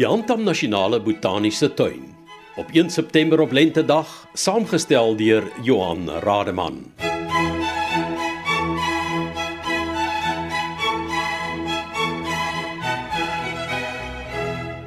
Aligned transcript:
Die 0.00 0.06
Antam 0.06 0.44
Nasionale 0.44 0.96
Botaniese 0.98 1.74
Tuin 1.76 2.14
op 2.56 2.70
1 2.72 2.88
September 2.90 3.40
op 3.44 3.50
Lentedag, 3.52 4.08
saamgestel 4.32 5.12
deur 5.16 5.44
Johan 5.60 6.08
Rademan. 6.08 6.78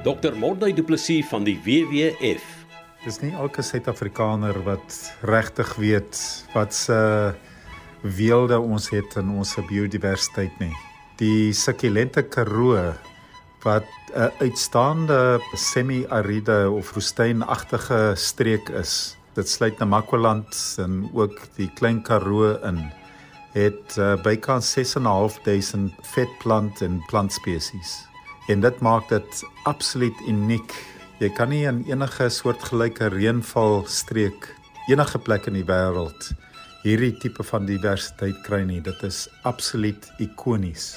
Dr. 0.02 0.34
Mordey 0.34 0.74
Du 0.74 0.82
Plessis 0.82 1.30
van 1.30 1.46
die 1.46 1.60
WWF. 1.62 2.50
Dis 3.06 3.22
nie 3.22 3.36
elke 3.38 3.62
Suid-Afrikaner 3.62 4.64
wat 4.66 4.98
regtig 5.22 5.78
weet 5.78 6.26
wat 6.58 6.74
se 6.74 6.98
weelde 8.02 8.58
ons 8.58 8.90
het 8.90 9.22
in 9.22 9.30
ons 9.30 9.60
biodiversiteit 9.70 10.58
nie. 10.58 10.74
Die 11.22 11.54
Sukulente 11.54 12.26
Karoo 12.26 12.96
wat 13.64 13.88
'n 14.14 14.32
uitstaande 14.40 15.40
semi-aride 15.54 16.70
of 16.70 16.94
woestynagtige 16.94 18.14
streek 18.16 18.70
is. 18.70 19.18
Dit 19.34 19.50
sluit 19.50 19.78
Namakwaland 19.80 20.76
en 20.78 21.10
ook 21.14 21.40
die 21.56 21.72
Klein 21.74 22.02
Karoo 22.02 22.60
in. 22.62 22.92
Het 23.52 23.98
uh, 23.98 24.22
bykans 24.22 24.78
6.500 24.78 25.96
vetplant 26.02 26.82
en 26.82 27.04
plantspesies. 27.06 28.06
En 28.48 28.60
dit 28.60 28.80
maak 28.80 29.10
dit 29.10 29.44
absoluut 29.64 30.20
uniek. 30.28 30.74
Jy 31.20 31.30
kan 31.30 31.50
nie 31.50 31.66
in 31.66 31.84
enige 31.88 32.30
soortgelyke 32.30 33.08
reënval 33.08 33.86
streek 33.88 34.56
enige 34.88 35.20
plek 35.20 35.46
in 35.48 35.54
die 35.54 35.68
wêreld 35.68 36.34
hierdie 36.84 37.14
tipe 37.16 37.44
van 37.48 37.68
diversiteit 37.68 38.42
kry 38.44 38.64
nie. 38.68 38.82
Dit 38.84 39.04
is 39.08 39.26
absoluut 39.48 40.10
ikonies. 40.20 40.92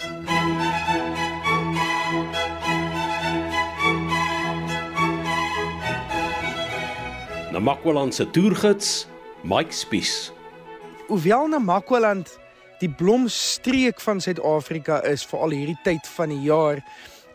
Namakwaland 7.56 8.14
se 8.14 8.30
toergids, 8.30 9.06
Mike 9.42 9.72
Spies. 9.72 10.32
Hoewel 11.06 11.48
Namakwaland 11.48 12.38
die 12.78 12.90
blomstreek 12.90 14.00
van 14.00 14.20
Suid-Afrika 14.20 14.98
is 15.08 15.24
vir 15.24 15.40
al 15.40 15.54
hierdie 15.56 15.78
tyd 15.86 16.10
van 16.18 16.34
die 16.34 16.42
jaar, 16.44 16.82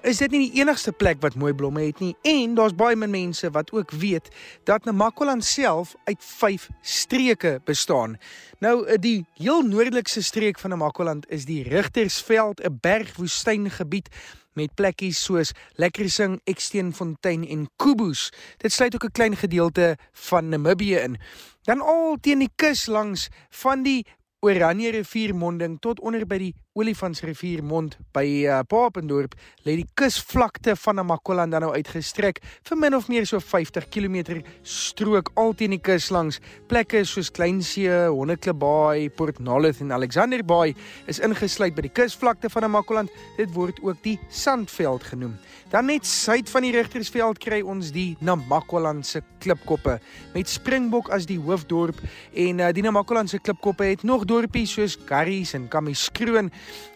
is 0.05 0.21
dit 0.21 0.29
nie 0.29 0.43
die 0.43 0.61
enigste 0.61 0.93
plek 0.93 1.17
wat 1.25 1.39
mooi 1.41 1.55
blomme 1.57 1.87
het 1.87 2.03
nie 2.05 2.13
en 2.21 2.53
daar's 2.53 2.77
baie 2.77 2.93
min 2.93 3.09
mense 3.09 3.49
wat 3.55 3.73
ook 3.73 3.95
weet 3.97 4.29
dat 4.69 4.85
Namakwaland 4.85 5.45
self 5.45 5.95
uit 6.05 6.21
5 6.21 6.69
streke 6.85 7.55
bestaan. 7.65 8.19
Nou 8.61 8.85
die 9.01 9.25
heel 9.41 9.65
noordelikste 9.65 10.21
streek 10.21 10.61
van 10.61 10.77
Namakwaland 10.77 11.25
is 11.33 11.49
die 11.49 11.63
Rigtersveld, 11.65 12.61
'n 12.61 12.77
bergwoestyngebied 12.81 14.13
met 14.53 14.73
plekkies 14.75 15.23
soos 15.23 15.51
Lekkersing, 15.79 16.39
Eksteenfontein 16.43 17.47
en 17.47 17.67
Kubus. 17.75 18.29
Dit 18.57 18.71
sluit 18.71 18.95
ook 18.95 19.05
'n 19.05 19.11
klein 19.11 19.35
gedeelte 19.35 19.97
van 20.11 20.49
Namibië 20.49 20.95
in. 20.95 21.17
Dan 21.63 21.81
al 21.81 22.17
teen 22.21 22.39
die 22.39 22.51
kus 22.55 22.85
langs 22.85 23.29
van 23.49 23.83
die 23.83 24.05
Oranje 24.39 24.89
riviermonding 24.91 25.79
tot 25.79 25.99
onder 25.99 26.25
by 26.25 26.37
die 26.37 26.55
Olifantsrivier 26.71 27.59
mond 27.67 27.97
by 28.15 28.23
uh, 28.47 28.61
Papendorp 28.63 29.33
lê 29.65 29.73
die 29.81 29.87
kusvlakte 29.99 30.71
van 30.79 30.95
Namakwaland 31.01 31.51
dan 31.51 31.65
nou 31.65 31.73
uitgestrek 31.75 32.37
vir 32.69 32.77
min 32.79 32.95
of 32.95 33.09
meer 33.11 33.25
so 33.27 33.43
50 33.43 33.89
km 33.91 34.37
strook 34.63 35.33
alteen 35.35 35.75
die 35.75 35.81
kus 35.83 36.07
langs 36.15 36.39
plekke 36.71 37.01
soos 37.03 37.27
Kleinsee, 37.35 38.05
Honneklipbaai, 38.15 39.09
Port 39.17 39.41
Nolloth 39.43 39.81
en 39.83 39.91
Alexander 39.91 40.45
Bay 40.47 40.71
is 41.11 41.19
ingesluit 41.19 41.75
by 41.75 41.83
die 41.89 41.91
kusvlakte 41.91 42.47
van 42.53 42.63
Namakwaland. 42.63 43.11
Dit 43.35 43.51
word 43.51 43.83
ook 43.83 43.99
die 44.05 44.15
Sandveld 44.31 45.03
genoem. 45.11 45.35
Dan 45.75 45.91
net 45.91 46.07
suid 46.07 46.47
van 46.51 46.63
die 46.63 46.71
Rigtersveld 46.77 47.43
kry 47.43 47.59
ons 47.67 47.91
die 47.91 48.15
Namakwaland 48.23 49.03
se 49.07 49.19
klipkoppe 49.43 49.97
met 50.31 50.47
Springbok 50.47 51.11
as 51.11 51.27
die 51.27 51.39
hoofdorp 51.41 51.99
en 52.31 52.63
uh, 52.63 52.71
die 52.71 52.83
Namakwaland 52.85 53.31
se 53.31 53.43
klipkoppe 53.43 53.91
het 53.91 54.07
nog 54.07 54.23
dorpies 54.29 54.77
soos 54.77 54.95
Garries 55.09 55.51
en 55.57 55.67
Kamiskroon 55.71 56.51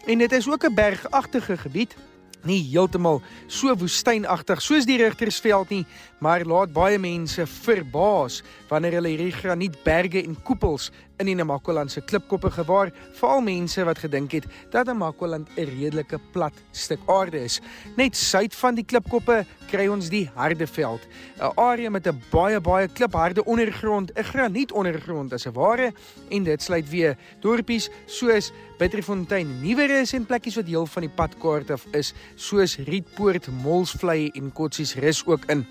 en 0.06 0.18
dit 0.18 0.32
is 0.32 0.50
ook 0.50 0.64
'n 0.64 0.74
bergagtige 0.74 1.56
gebied 1.56 1.96
nie 2.46 2.62
heeltemal 2.70 3.20
so 3.48 3.74
woestynagtig 3.74 4.62
soos 4.62 4.86
die 4.86 4.98
Rigtersveld 5.02 5.70
nie, 5.70 5.86
maar 6.20 6.44
laat 6.44 6.72
baie 6.72 6.98
mense 6.98 7.46
verbaas 7.46 8.42
wanneer 8.70 8.98
hulle 8.98 9.12
hierdie 9.14 9.34
granietberge 9.36 10.22
en 10.24 10.36
koepels 10.46 10.90
in 11.20 11.30
die 11.30 11.36
Namakwaland 11.36 11.92
se 11.92 12.02
klipkoppe 12.04 12.50
gewaar, 12.52 12.90
veral 13.16 13.40
mense 13.44 13.84
wat 13.88 14.00
gedink 14.02 14.34
het 14.36 14.46
dat 14.72 14.86
Namakwaland 14.86 15.48
'n 15.56 15.64
redelike 15.64 16.18
plat 16.32 16.52
stuk 16.72 17.00
aarde 17.06 17.44
is. 17.44 17.60
Net 17.96 18.16
suid 18.16 18.54
van 18.54 18.74
die 18.74 18.84
klipkoppe 18.84 19.46
kry 19.70 19.86
ons 19.88 20.08
die 20.08 20.30
Hardeveld, 20.34 21.00
'n 21.40 21.52
area 21.56 21.90
met 21.90 22.06
'n 22.06 22.22
baie 22.30 22.60
baie 22.60 22.88
klipharde 22.88 23.44
ondergrond, 23.44 24.12
'n 24.14 24.22
granietondergrond 24.22 25.32
as 25.32 25.46
'n 25.46 25.52
ware, 25.52 25.92
en 26.30 26.44
dit 26.44 26.62
sluit 26.62 26.88
weer 26.88 27.16
dorpies 27.40 27.88
soos 28.06 28.52
Bitterfontein, 28.78 29.62
Nieuweres 29.62 30.12
en 30.12 30.26
plekkies 30.26 30.54
wat 30.56 30.66
deel 30.66 30.86
van 30.86 31.02
die 31.02 31.10
padkaart 31.10 31.70
af 31.70 31.86
is, 31.92 32.12
soos 32.36 32.76
Rietpoort, 32.86 33.48
Molsvlei 33.64 34.30
en 34.36 34.52
Kotsiesrus 34.52 35.24
ook 35.26 35.48
in 35.52 35.64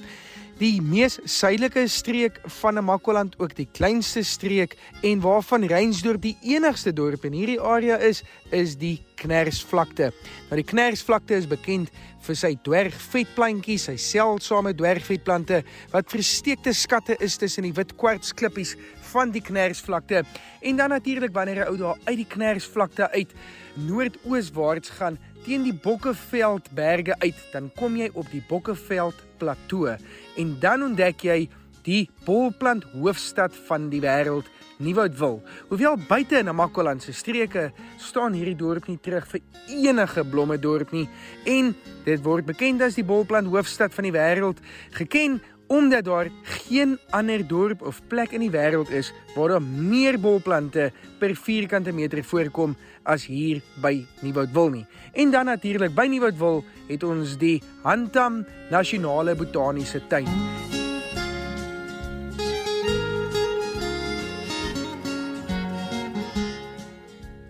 die 0.59 0.79
mees 0.79 1.17
suidelike 1.27 1.83
streek 1.91 2.37
van 2.61 2.77
Namakwaland 2.77 3.33
ook 3.41 3.55
die 3.57 3.67
kleinste 3.75 4.23
streek 4.23 4.77
en 5.03 5.19
waarvan 5.23 5.67
Reinsdorp 5.67 6.21
die 6.23 6.37
enigste 6.47 6.93
dorp 6.95 7.25
in 7.27 7.35
hierdie 7.35 7.59
area 7.59 7.97
is, 7.99 8.23
is 8.55 8.77
die 8.79 9.01
Knersvlakte. 9.19 10.13
Nou 10.47 10.59
die 10.61 10.67
Knersvlakte 10.67 11.35
is 11.35 11.49
bekend 11.51 11.91
vir 12.25 12.39
sy 12.39 12.53
dwergvetplantjies, 12.65 13.89
sy 13.89 13.97
seldsame 14.01 14.71
dwergvetplante 14.79 15.61
wat 15.91 16.13
versteekte 16.13 16.73
skatte 16.73 17.19
is 17.19 17.35
tussen 17.41 17.67
die 17.67 17.75
wit 17.75 17.91
kwartsklippies 17.99 18.77
van 19.15 19.31
die 19.31 19.43
Knersvlakte. 19.43 20.23
En 20.61 20.75
dan 20.75 20.89
natuurlik 20.89 21.33
wanneer 21.33 21.63
'n 21.63 21.69
ou 21.71 21.77
daar 21.77 21.97
uit 22.03 22.17
die 22.17 22.27
Knersvlakte 22.27 23.11
uit 23.11 23.31
noordooswaarts 23.73 24.89
gaan 24.89 25.17
teen 25.45 25.63
die 25.63 25.73
Bokkeveldberge 25.73 27.15
uit, 27.19 27.39
dan 27.51 27.71
kom 27.75 27.95
jy 27.95 28.09
op 28.13 28.27
die 28.31 28.43
Bokkeveld 28.47 29.15
plateau 29.37 29.97
en 30.37 30.59
dan 30.59 30.83
ontdek 30.83 31.21
jy 31.21 31.49
die 31.83 32.09
bolplant 32.25 32.83
hoofstad 32.83 33.53
van 33.67 33.89
die 33.89 34.01
wêreld, 34.01 34.49
Nieuwoudtville. 34.77 35.39
Hoewel 35.69 35.97
buite 36.07 36.37
in 36.37 36.45
Namakwaland 36.45 37.03
se 37.03 37.13
streke 37.13 37.71
staan 37.97 38.33
hierdie 38.33 38.57
dorp 38.59 38.87
nie 38.87 38.97
terug 38.99 39.27
vir 39.27 39.39
enige 39.71 40.23
blomme 40.23 40.57
dorp 40.59 40.91
nie 40.91 41.07
en 41.45 41.75
dit 42.03 42.23
word 42.25 42.45
bekend 42.45 42.81
as 42.81 42.95
die 42.95 43.05
bolplant 43.07 43.47
hoofstad 43.47 43.93
van 43.93 44.03
die 44.03 44.11
wêreld, 44.11 44.59
geken 44.91 45.39
omdat 45.67 46.05
daar 46.05 46.29
geen 46.43 46.97
ander 47.09 47.47
dorp 47.47 47.81
of 47.81 48.01
plek 48.07 48.31
in 48.31 48.39
die 48.39 48.51
wêreld 48.51 48.89
is 48.89 49.13
waar 49.35 49.49
daar 49.55 49.61
meer 49.61 50.19
bolplante 50.19 50.91
per 51.19 51.35
vierkante 51.35 51.91
meter 51.91 52.23
voorkom 52.23 52.75
as 53.03 53.25
hier 53.25 53.61
by 53.81 54.05
Nieuwoudtville 54.21 54.71
nie. 54.71 54.85
En 55.13 55.31
dan 55.31 55.45
natuurlik 55.45 55.95
by 55.95 56.07
Nieuwoudtville 56.09 56.63
het 56.87 57.03
ons 57.03 57.37
die 57.37 57.61
Hantam 57.83 58.45
Nasionale 58.69 59.35
Botaniese 59.35 60.01
Tuin. 60.07 60.29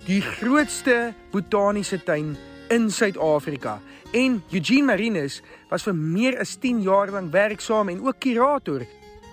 Die 0.05 0.21
grootste 0.21 1.13
botaniese 1.31 1.97
tuin 2.03 2.35
in 2.69 2.91
Suid-Afrika. 2.93 3.79
En 4.15 4.37
Eugene 4.49 4.87
Marinus 4.87 5.41
was 5.67 5.83
vir 5.83 5.95
meer 5.95 6.37
as 6.39 6.53
10 6.63 6.77
jaar 6.85 7.09
lank 7.11 7.33
werksaam 7.33 7.89
en 7.91 7.99
ook 8.05 8.21
kurator 8.23 8.85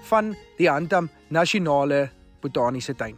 van 0.09 0.32
die 0.59 0.66
Handam 0.66 1.06
Nasionale 1.31 2.09
Botaniese 2.43 2.97
Tuin. 2.98 3.15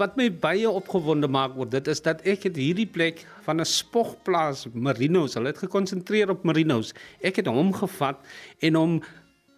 Wat 0.00 0.16
my 0.16 0.30
baie 0.32 0.70
opgewonde 0.70 1.28
maak 1.28 1.58
oor 1.60 1.68
dit 1.68 1.90
is 1.92 2.00
dat 2.00 2.24
ek 2.24 2.48
het 2.48 2.56
hierdie 2.56 2.88
plek 2.88 3.20
van 3.44 3.60
'n 3.60 3.68
spogplaas 3.68 4.64
Marinos, 4.72 5.34
hulle 5.36 5.52
het 5.52 5.60
gekonsentreer 5.60 6.32
op 6.32 6.48
Marinos. 6.48 6.94
Ek 7.20 7.36
het 7.36 7.46
hom 7.46 7.72
gevat 7.72 8.24
en 8.60 8.74
hom 8.74 9.02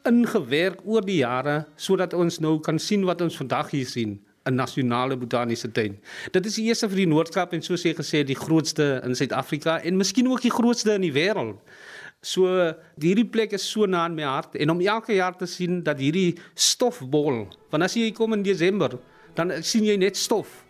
ingewerk 0.02 0.82
oor 0.84 1.06
die 1.06 1.22
jare 1.22 1.66
sodat 1.76 2.14
ons 2.14 2.40
nou 2.40 2.58
kan 2.58 2.78
sien 2.78 3.04
wat 3.04 3.20
ons 3.20 3.36
vandag 3.36 3.70
hier 3.70 3.86
sien. 3.86 4.25
'n 4.46 4.54
nasionale 4.54 5.16
botaniese 5.16 5.72
tuin. 5.72 5.98
Dit 6.32 6.46
is 6.46 6.54
die 6.54 6.66
eerste 6.68 6.88
vir 6.88 6.96
die 6.96 7.10
Noord-Kaap 7.10 7.52
en 7.52 7.62
soos 7.62 7.82
jy 7.82 7.94
gesê 7.94 8.22
die 8.24 8.38
grootste 8.38 9.00
in 9.04 9.14
Suid-Afrika 9.14 9.80
en 9.82 9.96
miskien 9.96 10.28
ook 10.30 10.42
die 10.42 10.54
grootste 10.54 10.94
in 10.94 11.00
die 11.00 11.12
wêreld. 11.12 11.58
So 12.22 12.46
hierdie 12.98 13.26
plek 13.28 13.52
is 13.52 13.66
so 13.70 13.86
na 13.86 14.06
in 14.06 14.14
my 14.14 14.22
hart 14.22 14.56
en 14.56 14.70
om 14.70 14.80
elke 14.80 15.14
jaar 15.14 15.36
te 15.36 15.46
sien 15.46 15.82
dat 15.82 15.98
hierdie 15.98 16.38
stofbol, 16.54 17.46
want 17.70 17.82
as 17.82 17.94
jy 17.94 18.10
kom 18.12 18.32
in 18.32 18.42
Desember, 18.42 18.98
dan 19.34 19.52
sien 19.62 19.84
jy 19.84 19.96
net 19.96 20.16
stof. 20.16 20.64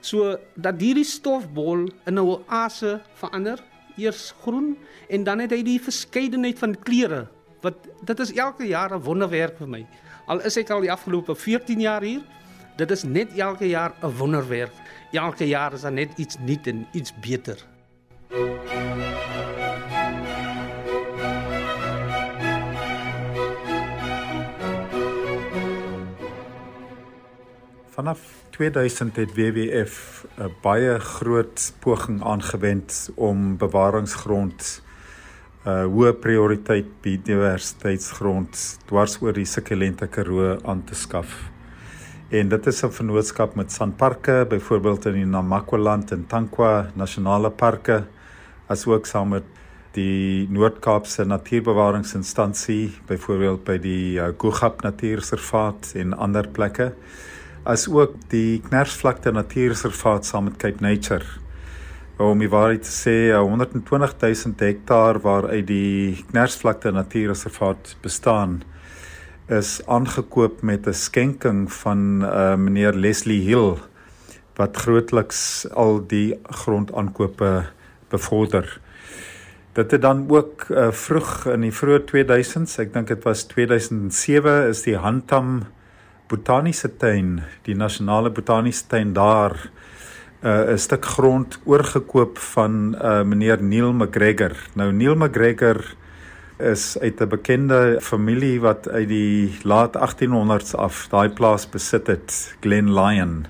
So 0.00 0.36
dat 0.56 0.80
hierdie 0.80 1.04
stofbol 1.04 1.88
in 2.06 2.14
'n 2.14 2.18
oase 2.18 3.00
verander, 3.14 3.58
eers 3.96 4.34
groen 4.42 4.76
en 5.08 5.24
dan 5.24 5.40
het 5.40 5.50
hy 5.50 5.62
die 5.62 5.80
verskeidenheid 5.80 6.58
van 6.58 6.76
kleure 6.78 7.28
wat 7.60 7.76
dit 8.06 8.20
is 8.20 8.32
elke 8.32 8.64
jaar 8.64 8.94
'n 8.94 9.02
wonderwerk 9.02 9.58
vir 9.58 9.68
my. 9.68 9.86
Al 10.26 10.40
is 10.40 10.56
ek 10.56 10.70
al 10.70 10.80
die 10.80 10.92
afgelope 10.92 11.34
14 11.34 11.80
jaar 11.80 12.02
hier, 12.02 12.22
Dit 12.80 12.90
is 12.90 13.02
net 13.04 13.34
elke 13.36 13.68
jaar 13.68 13.92
'n 14.00 14.16
wonderwerk. 14.16 14.72
Elke 15.12 15.48
jaar 15.48 15.72
is 15.72 15.80
daar 15.80 15.92
net 15.92 16.12
iets 16.16 16.36
nuut 16.38 16.66
en 16.66 16.86
iets 16.92 17.12
beter. 17.20 17.58
Vanaf 27.88 28.20
2000 28.50 29.16
het 29.16 29.34
WWF 29.34 30.24
'n 30.38 30.52
baie 30.62 30.98
groot 30.98 31.72
poging 31.78 32.24
aangewend 32.24 33.10
om 33.14 33.56
bewaringsgrond 33.56 34.82
'n 35.64 35.68
uh, 35.68 35.84
hoë 35.84 36.12
prioriteit 36.12 37.00
biodiversiteitsgrond 37.00 38.78
dwars 38.84 39.20
oor 39.20 39.32
die 39.32 39.44
Sikkelente 39.44 40.06
Karoo 40.06 40.58
aan 40.62 40.84
te 40.84 40.94
skaf. 40.94 41.50
En 42.30 42.48
dit 42.48 42.66
is 42.66 42.82
'n 42.82 42.90
vennootskap 42.90 43.54
met 43.54 43.72
Sanparks, 43.72 44.48
byvoorbeeld 44.48 45.06
in 45.06 45.12
die 45.12 45.26
Namakwa-land 45.26 46.10
en 46.10 46.26
Tankwa 46.26 46.90
Nasionale 46.94 47.50
Parke, 47.50 48.04
asook 48.66 49.06
saam 49.06 49.28
met 49.28 49.42
die 49.92 50.46
Noord-Kaapse 50.50 51.24
Natuurbewaringsinstansie, 51.24 52.94
byvoorbeeld 53.06 53.64
by 53.64 53.78
die 53.78 54.20
uh, 54.20 54.28
Gugap 54.38 54.82
Natuurreservaat 54.82 55.92
en 55.94 56.14
ander 56.16 56.48
plekke, 56.48 56.92
asook 57.64 58.14
die 58.28 58.60
Knersvlakte 58.60 59.32
Natuurreservaat 59.32 60.24
saam 60.24 60.44
met 60.44 60.56
Cape 60.56 60.80
Nature. 60.80 61.26
Om 62.16 62.38
die 62.38 62.48
waarheid 62.48 62.82
te 62.82 62.94
sê, 62.94 63.34
120 63.34 64.14
000 64.20 64.54
hektaar 64.56 65.18
waaruit 65.20 65.66
die 65.66 66.24
Knersvlakte 66.30 66.92
Natuurreservaat 66.92 67.96
bestaan, 68.00 68.62
is 69.50 69.80
aangekoop 69.86 70.62
met 70.62 70.86
'n 70.86 70.92
skenking 70.92 71.72
van 71.72 72.22
uh, 72.22 72.54
meneer 72.54 72.94
Leslie 72.94 73.42
Hill 73.42 73.76
wat 74.54 74.76
grootliks 74.76 75.66
al 75.70 76.06
die 76.06 76.38
grondaankope 76.42 77.64
bevorder. 78.08 78.80
Dit 79.72 79.90
het 79.90 80.02
dan 80.02 80.26
ook 80.28 80.66
uh, 80.68 80.90
vroeg 80.90 81.46
in 81.46 81.60
die 81.60 81.72
vroeë 81.72 82.04
2000s, 82.10 82.78
ek 82.78 82.92
dink 82.92 83.08
dit 83.08 83.22
was 83.24 83.44
2007 83.44 84.68
is 84.68 84.82
die 84.82 84.96
Hantam 84.96 85.66
Botaniese 86.28 86.96
Tuin, 86.96 87.40
die 87.66 87.74
nasionale 87.74 88.30
botaniese 88.30 88.86
tuin 88.86 89.12
daar 89.12 89.56
uh, 90.42 90.72
'n 90.72 90.78
stuk 90.78 91.04
grond 91.04 91.58
oorgekoop 91.64 92.38
van 92.38 92.94
uh, 92.94 93.22
meneer 93.22 93.62
Neil 93.62 93.92
McGregor. 93.92 94.54
Nou 94.74 94.92
Neil 94.92 95.14
McGregor 95.14 95.96
is 96.60 96.98
uit 96.98 97.20
'n 97.20 97.28
bekende 97.28 97.98
familie 98.00 98.60
wat 98.60 98.88
uit 98.88 99.08
die 99.08 99.58
laat 99.62 99.96
1800s 99.96 100.74
af 100.74 101.06
daai 101.10 101.28
plaas 101.28 101.68
besit 101.68 102.06
het, 102.06 102.56
Glen 102.60 102.92
Lyon. 102.94 103.46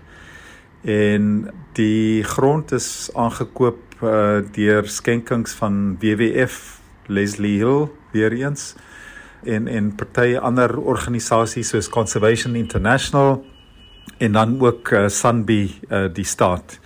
En 0.82 1.50
die 1.72 2.22
grond 2.22 2.72
is 2.72 3.10
aangekoop 3.14 3.78
uh, 4.02 4.38
deur 4.52 4.88
skenkings 4.88 5.52
van 5.52 5.96
WWF 6.00 6.80
Leslie 7.06 7.58
Hill 7.58 7.88
weer 8.12 8.32
eens 8.32 8.74
en 9.44 9.68
en 9.68 9.94
party 9.94 10.36
ander 10.36 10.78
organisasies 10.78 11.68
soos 11.68 11.88
Conservation 11.88 12.54
International 12.54 13.44
en 14.18 14.32
dan 14.32 14.60
ook 14.60 14.90
uh, 14.90 15.08
Sunbee 15.08 15.78
uh, 15.88 16.04
die 16.12 16.24
staat. 16.24 16.78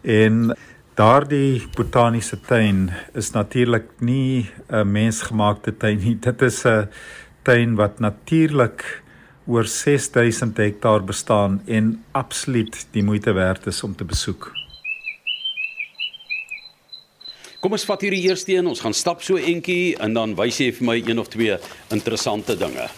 En 0.00 0.56
daardie 0.94 1.62
botaniese 1.74 2.36
tuin 2.46 2.92
is 3.18 3.32
natuurlik 3.34 3.88
nie 4.00 4.46
'n 4.70 4.92
mensgemaakte 4.92 5.76
tuin 5.76 5.98
nie. 5.98 6.14
Dit 6.20 6.42
is 6.42 6.64
'n 6.64 6.88
tuin 7.42 7.74
wat 7.74 8.00
natuurlik 8.00 9.02
oor 9.46 9.64
6000 9.64 10.56
hektaar 10.56 11.04
bestaan 11.04 11.62
en 11.66 12.04
absoluut 12.12 12.86
die 12.90 13.02
moeite 13.02 13.32
werd 13.32 13.66
is 13.66 13.82
om 13.82 13.94
te 13.94 14.04
besoek. 14.04 14.52
Kom 17.60 17.72
ons 17.72 17.84
vat 17.84 18.00
hierdie 18.00 18.28
eerste 18.28 18.52
een. 18.52 18.66
Ons 18.66 18.80
gaan 18.80 18.94
stap 18.94 19.22
so 19.22 19.36
entjie 19.36 19.96
en 19.96 20.12
dan 20.12 20.34
wys 20.34 20.58
jy 20.58 20.72
vir 20.72 20.84
my 20.84 21.02
een 21.06 21.18
of 21.18 21.28
twee 21.28 21.58
interessante 21.88 22.56
dinge. 22.56 22.88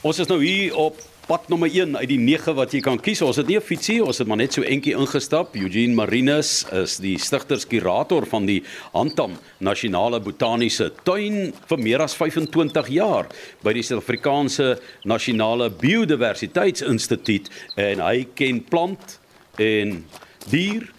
Ons 0.00 0.18
is 0.18 0.26
nou 0.26 0.44
hier 0.44 0.74
op 0.76 1.13
pad 1.24 1.46
nommer 1.48 1.70
1 1.72 1.96
uit 1.96 2.08
die 2.10 2.18
9 2.20 2.52
wat 2.58 2.74
jy 2.74 2.82
kan 2.84 2.98
kies. 3.00 3.22
Ons 3.24 3.38
het 3.40 3.48
nie 3.48 3.56
'n 3.56 3.64
fietsie, 3.64 4.04
ons 4.04 4.18
het 4.18 4.28
maar 4.28 4.36
net 4.36 4.52
so 4.52 4.62
entjie 4.62 4.92
ingestap. 4.94 5.56
Eugene 5.56 5.94
Marinus 5.94 6.66
is 6.72 6.98
die 6.98 7.16
stigterskurator 7.18 8.26
van 8.26 8.46
die 8.46 8.62
Antam 8.92 9.32
Nasionale 9.58 10.20
Botaniese 10.20 10.92
Tuin 11.04 11.54
vir 11.66 11.78
meer 11.78 12.02
as 12.02 12.14
25 12.14 12.88
jaar 12.88 13.26
by 13.62 13.72
die 13.72 13.82
Suid-Afrikaanse 13.82 14.78
Nasionale 15.04 15.70
Biodiversiteitsinstituut 15.70 17.48
en 17.76 18.00
hy 18.00 18.26
ken 18.34 18.60
plant 18.60 19.18
en 19.58 20.04
dier, 20.50 20.92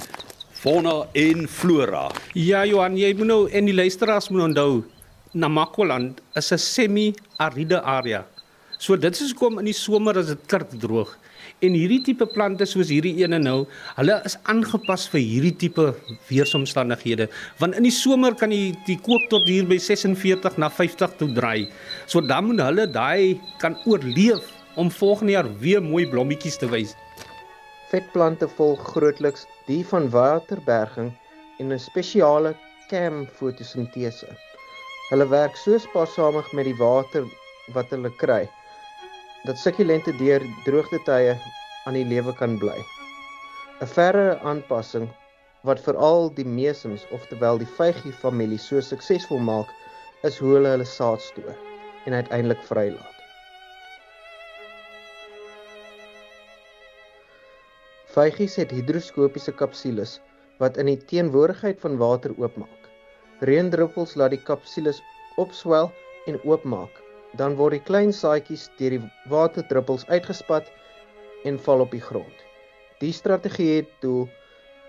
fauna 0.53 1.07
en 1.13 1.47
flora. 1.47 2.09
Ja, 2.33 2.65
Johan, 2.65 2.97
jy 2.97 3.13
moet 3.13 3.27
nou 3.27 3.49
en 3.51 3.65
die 3.65 3.75
luisteraars 3.75 4.29
moet 4.29 4.41
onthou, 4.41 4.83
Namakwa-land 5.33 6.21
is 6.33 6.51
'n 6.51 6.57
semi-ariede 6.57 7.81
area. 7.81 8.25
So 8.85 8.93
dit 9.01 9.17
is 9.17 9.31
kom 9.33 9.55
in 9.57 9.65
die 9.65 9.73
somer 9.73 10.19
as 10.19 10.27
dit 10.29 10.41
kort 10.51 10.73
droog. 10.77 11.09
En 11.65 11.73
hierdie 11.73 12.03
tipe 12.05 12.25
plante 12.29 12.67
soos 12.69 12.91
hierdie 12.93 13.15
ene 13.23 13.39
nou, 13.41 13.55
hulle 13.97 14.17
is 14.29 14.35
aangepas 14.51 15.07
vir 15.09 15.23
hierdie 15.23 15.53
tipe 15.63 15.85
weeromstandighede. 16.27 17.25
Want 17.57 17.79
in 17.79 17.87
die 17.87 17.93
somer 17.95 18.35
kan 18.37 18.51
jy 18.53 18.75
die 18.85 18.99
kook 19.07 19.23
tot 19.31 19.47
hier 19.49 19.65
by 19.65 19.79
46 19.81 20.59
na 20.61 20.69
50 20.69 21.15
toe 21.17 21.29
draai. 21.33 21.65
So 22.05 22.21
dan 22.21 22.45
moet 22.51 22.61
hulle 22.61 22.85
daai 22.85 23.41
kan 23.63 23.73
oorleef 23.89 24.51
om 24.77 24.91
volgende 24.93 25.33
jaar 25.33 25.49
weer 25.63 25.81
mooi 25.81 26.03
blommetjies 26.11 26.59
te 26.61 26.69
wys. 26.69 26.93
Vetplante 27.89 28.45
volg 28.59 28.83
grootliks 28.91 29.47
die 29.65 29.79
van 29.93 30.11
waterberging 30.13 31.09
en 31.57 31.73
'n 31.73 31.81
spesiale 31.81 32.53
cam 32.91 33.25
fotosintese. 33.39 34.29
Hulle 35.09 35.25
werk 35.33 35.57
so 35.57 35.79
spaarsamig 35.79 36.53
met 36.53 36.69
die 36.69 36.77
water 36.77 37.25
wat 37.73 37.89
hulle 37.89 38.13
kry 38.21 38.45
dat 39.45 39.59
sukkulente 39.61 40.11
deur 40.17 40.41
droogtetye 40.65 41.35
aan 41.85 41.93
die 41.97 42.05
lewe 42.05 42.33
kan 42.39 42.57
bly. 42.57 42.77
'n 43.81 43.89
Verdere 43.95 44.39
aanpassing 44.41 45.09
wat 45.67 45.81
veral 45.85 46.31
die 46.37 46.45
mesums, 46.45 47.05
oftewel 47.17 47.57
die 47.61 47.69
vygie 47.77 48.13
familie 48.23 48.57
so 48.61 48.81
suksesvol 48.81 49.41
maak, 49.49 49.69
is 50.23 50.37
hoe 50.41 50.55
hulle 50.55 50.71
hulle 50.73 50.87
saad 50.89 51.21
stoor 51.21 51.53
en 52.05 52.17
uiteindelik 52.17 52.61
vrylaat. 52.69 53.15
Vygies 58.15 58.55
het 58.61 58.71
hidroskopiese 58.71 59.51
kapsules 59.61 60.19
wat 60.61 60.77
in 60.81 60.89
die 60.89 61.01
teenwoordigheid 61.11 61.81
van 61.83 61.97
water 62.01 62.31
oopmaak. 62.39 62.91
Reendruppels 63.49 64.15
laat 64.15 64.31
die 64.31 64.43
kapsules 64.49 65.01
opswel 65.41 65.91
en 66.25 66.39
oopmaak. 66.47 67.04
Dan 67.35 67.57
word 67.59 67.75
die 67.75 67.83
klein 67.83 68.13
saadjies 68.15 68.69
deur 68.79 68.95
die 68.95 69.01
waterdruppels 69.31 70.05
uitgespat 70.07 70.69
en 71.43 71.59
val 71.59 71.83
op 71.83 71.91
die 71.91 72.03
grond. 72.03 72.43
Die 73.01 73.11
strategie 73.11 73.81
het 73.81 73.89
doel 74.01 74.29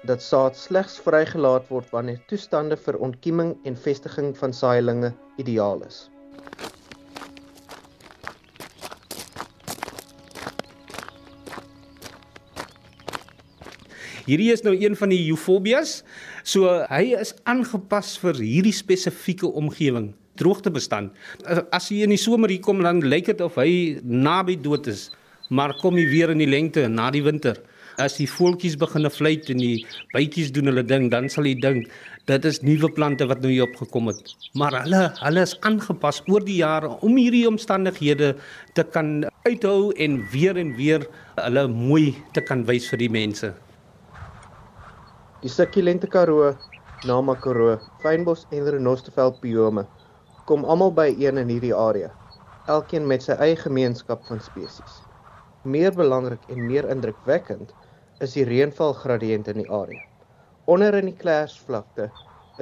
dat 0.06 0.22
saad 0.22 0.54
slegs 0.54 1.00
vrygelaat 1.02 1.66
word 1.72 1.90
wanneer 1.90 2.20
toestande 2.30 2.78
vir 2.78 3.00
ontkieming 3.02 3.56
en 3.66 3.78
vestiging 3.86 4.30
van 4.38 4.54
saailinge 4.54 5.10
ideaal 5.42 5.82
is. 5.88 6.04
Hierdie 14.26 14.50
is 14.50 14.62
nou 14.66 14.74
een 14.74 14.96
van 14.98 15.10
die 15.14 15.22
eufobias. 15.30 16.00
So 16.46 16.70
hy 16.90 17.14
is 17.18 17.34
aangepas 17.46 18.16
vir 18.22 18.38
hierdie 18.42 18.74
spesifieke 18.74 19.46
omgewing, 19.46 20.12
droogtebestand. 20.38 21.12
As 21.74 21.90
hy 21.90 22.02
in 22.06 22.14
die 22.14 22.20
somer 22.20 22.52
hier 22.52 22.64
kom 22.64 22.82
dan 22.84 23.02
lyk 23.04 23.32
dit 23.32 23.40
of 23.44 23.56
hy 23.60 23.98
naby 24.02 24.58
dood 24.62 24.88
is, 24.92 25.08
maar 25.50 25.74
kom 25.80 25.98
hy 25.98 26.06
weer 26.10 26.32
in 26.32 26.42
die 26.42 26.50
lengte 26.50 26.86
na 26.90 27.10
die 27.14 27.24
winter. 27.24 27.58
As 28.02 28.18
die 28.18 28.26
voeltjies 28.28 28.74
begin 28.76 29.08
fluit 29.08 29.48
en 29.48 29.60
die 29.62 29.86
bytjies 30.12 30.50
doen 30.52 30.68
hulle 30.68 30.84
ding, 30.84 31.08
dan 31.12 31.30
sal 31.32 31.48
hy 31.48 31.54
dink 31.56 31.88
dit 32.28 32.48
is 32.48 32.60
nuwe 32.66 32.90
plante 32.92 33.24
wat 33.30 33.40
nou 33.40 33.52
hier 33.52 33.64
opgekom 33.64 34.10
het. 34.10 34.34
Maar 34.58 34.82
hulle 34.82 35.02
hulle 35.22 35.44
is 35.46 35.54
aangepas 35.64 36.20
oor 36.28 36.44
die 36.44 36.58
jare 36.60 36.90
om 37.06 37.16
hierdie 37.16 37.46
omstandighede 37.48 38.34
te 38.76 38.84
kan 38.84 39.24
uithou 39.46 39.94
en 39.96 40.20
weer 40.34 40.60
en 40.60 40.74
weer 40.76 41.06
hulle 41.40 41.66
mooi 41.72 42.12
te 42.36 42.44
kan 42.44 42.66
wys 42.68 42.90
vir 42.92 43.06
die 43.06 43.12
mense. 43.12 43.54
Die 45.40 45.52
sukkulente 45.52 46.08
Karoo, 46.10 46.52
Namakwa, 47.06 47.76
fynbos 48.02 48.44
en 48.50 48.68
renosterveld 48.76 49.40
biome 49.40 49.86
kom 50.46 50.64
almal 50.64 50.92
by 50.94 51.08
een 51.18 51.40
in 51.42 51.48
hierdie 51.50 51.74
area, 51.74 52.12
elkeen 52.70 53.06
met 53.10 53.24
sy 53.24 53.34
eie 53.42 53.56
gemeenskap 53.58 54.22
van 54.28 54.40
spesies. 54.42 55.00
Meer 55.66 55.94
belangrik 55.94 56.44
en 56.54 56.66
meer 56.68 56.86
indrukwekkend 56.94 57.72
is 58.22 58.36
die 58.38 58.44
reënvalgradiënt 58.46 59.50
in 59.52 59.64
die 59.64 59.70
area. 59.80 60.02
Onder 60.70 60.94
in 61.00 61.10
die 61.10 61.16
Klersvlakte 61.18 62.08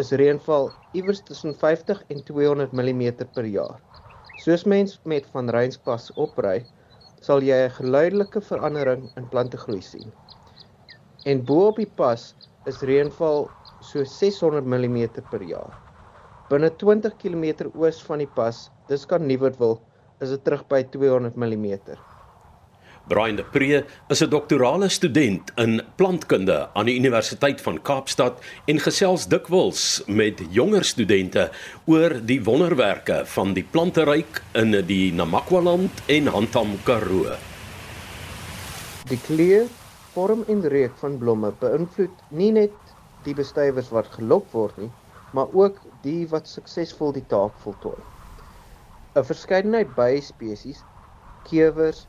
is 0.01 0.15
reënval 0.17 0.71
iewers 0.97 1.21
tussen 1.29 1.53
50 1.61 2.01
en 2.15 2.25
200 2.31 2.73
mm 2.73 3.05
per 3.37 3.49
jaar. 3.53 3.79
Soos 4.41 4.65
mens 4.65 4.97
met 5.05 5.29
van 5.37 5.53
Reinspas 5.53 6.09
opry, 6.27 6.65
sal 7.21 7.45
jy 7.45 7.61
'n 7.67 7.77
geleidelike 7.79 8.41
verandering 8.49 9.11
in 9.21 9.29
plantegroei 9.29 9.81
sien. 9.81 10.13
En 11.25 11.45
bo 11.45 11.69
op 11.69 11.77
die 11.77 11.93
pas 12.01 12.33
is 12.65 12.83
reënval 12.83 13.51
so 13.81 14.05
600 14.05 14.65
mm 14.65 15.29
per 15.29 15.43
jaar. 15.43 15.77
Binne 16.51 16.69
20 16.77 17.15
km 17.17 17.71
oos 17.73 18.03
van 18.05 18.21
die 18.21 18.29
pas, 18.29 18.67
dis 18.91 19.07
kan 19.09 19.23
Nieuwertwil, 19.25 19.79
is 20.21 20.29
dit 20.35 20.43
terug 20.45 20.67
by 20.69 20.83
200 20.93 21.39
mm. 21.41 21.97
Brian 23.09 23.37
de 23.37 23.45
Pre 23.45 23.85
is 24.09 24.21
'n 24.21 24.29
doktorale 24.29 24.89
student 24.89 25.53
in 25.57 25.81
plantkunde 25.97 26.69
aan 26.73 26.85
die 26.85 26.97
Universiteit 26.97 27.61
van 27.61 27.83
Kaapstad 27.83 28.41
en 28.67 28.79
gesels 28.79 29.27
dikwels 29.29 30.03
met 30.07 30.41
jonger 30.51 30.85
studente 30.85 31.51
oor 31.85 32.21
die 32.21 32.41
wonderwerke 32.45 33.23
van 33.25 33.53
die 33.53 33.65
planteryk 33.65 34.43
in 34.53 34.73
die 34.87 35.13
Namakwa-land 35.13 36.03
en 36.07 36.27
Hantam 36.27 36.77
Karoo. 36.85 37.37
Die 39.09 39.21
kleur, 39.27 39.65
vorm 40.13 40.45
en 40.49 40.61
reuk 40.69 40.97
van 41.01 41.19
blomme 41.19 41.53
beïnvloed 41.61 42.17
nie 42.29 42.53
net 42.53 42.77
die 43.25 43.35
bestuivers 43.35 43.89
wat 43.89 44.13
gelok 44.17 44.53
word 44.53 44.77
nie, 44.79 44.91
maar 45.35 45.51
ook 45.53 45.81
die 46.07 46.29
wat 46.31 46.49
suksesvol 46.49 47.13
die 47.17 47.27
taak 47.27 47.57
voltooi. 47.67 47.99
'n 49.15 49.25
Verskeidenheid 49.31 49.95
byspesies, 49.95 50.81
kewers, 51.49 52.07